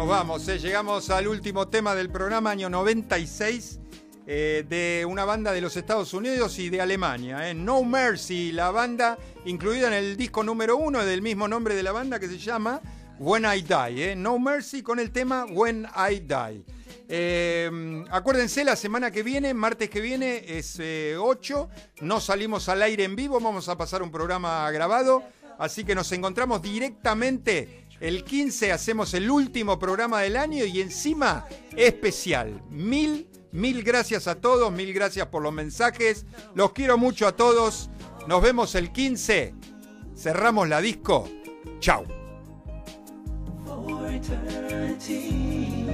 Vamos, 0.08 0.48
eh, 0.48 0.58
llegamos 0.58 1.10
al 1.10 1.28
último 1.28 1.68
tema 1.68 1.94
del 1.94 2.10
programa, 2.10 2.52
año 2.52 2.70
96, 2.70 3.78
eh, 4.26 4.64
de 4.66 5.06
una 5.06 5.26
banda 5.26 5.52
de 5.52 5.60
los 5.60 5.76
Estados 5.76 6.14
Unidos 6.14 6.58
y 6.60 6.70
de 6.70 6.80
Alemania. 6.80 7.50
eh, 7.50 7.54
No 7.54 7.84
Mercy, 7.84 8.54
la 8.54 8.72
banda 8.72 9.18
incluida 9.44 9.88
en 9.88 9.94
el 9.94 10.16
disco 10.16 10.46
número 10.46 10.78
uno 10.78 11.04
del 11.04 11.22
mismo 11.22 11.50
nombre 11.50 11.76
de 11.76 11.84
la 11.84 11.92
banda 11.92 12.22
que 12.22 12.28
se 12.30 12.38
llama 12.38 12.80
When 13.20 13.44
I 13.44 13.62
Die. 13.64 14.16
No 14.16 14.40
Mercy 14.40 14.82
con 14.82 15.00
el 15.00 15.12
tema 15.12 15.46
When 15.46 15.86
I 15.86 16.22
Die. 16.22 18.08
Acuérdense, 18.10 18.64
la 18.64 18.78
semana 18.78 19.12
que 19.12 19.24
viene, 19.24 19.54
martes 19.54 19.90
que 19.90 20.00
viene, 20.00 20.42
es 20.48 20.78
eh, 20.80 21.18
8. 21.20 21.70
No 22.00 22.22
salimos 22.22 22.70
al 22.70 22.82
aire 22.82 23.04
en 23.04 23.18
vivo, 23.18 23.42
vamos 23.42 23.68
a 23.68 23.78
pasar 23.78 24.02
un 24.02 24.12
programa 24.12 24.72
grabado. 24.72 25.22
Así 25.60 25.84
que 25.84 25.96
nos 25.96 26.12
encontramos 26.12 26.62
directamente 26.62 27.87
el 28.00 28.24
15, 28.24 28.72
hacemos 28.72 29.14
el 29.14 29.30
último 29.30 29.80
programa 29.80 30.22
del 30.22 30.38
año 30.38 30.66
y 30.66 30.82
encima 30.82 31.46
especial. 31.76 32.62
Mil, 32.70 33.28
mil 33.52 33.84
gracias 33.84 34.28
a 34.28 34.36
todos, 34.36 34.72
mil 34.72 34.94
gracias 34.94 35.28
por 35.28 35.42
los 35.42 35.54
mensajes. 35.54 36.26
Los 36.54 36.74
quiero 36.74 36.98
mucho 36.98 37.28
a 37.28 37.36
todos. 37.36 37.90
Nos 38.28 38.42
vemos 38.42 38.76
el 38.76 38.92
15. 38.92 39.54
Cerramos 40.16 40.68
la 40.68 40.82
disco. 40.82 41.30
Chau. 41.80 42.06
For 43.66 44.08
eternity. 44.12 45.86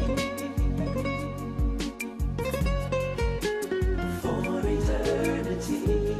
For 4.22 4.66
eternity. 4.66 6.13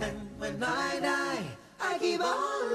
And 0.00 0.16
when 0.38 0.62
I 0.62 1.00
die, 1.00 1.44
I 1.80 1.98
keep 1.98 2.20
on. 2.20 2.73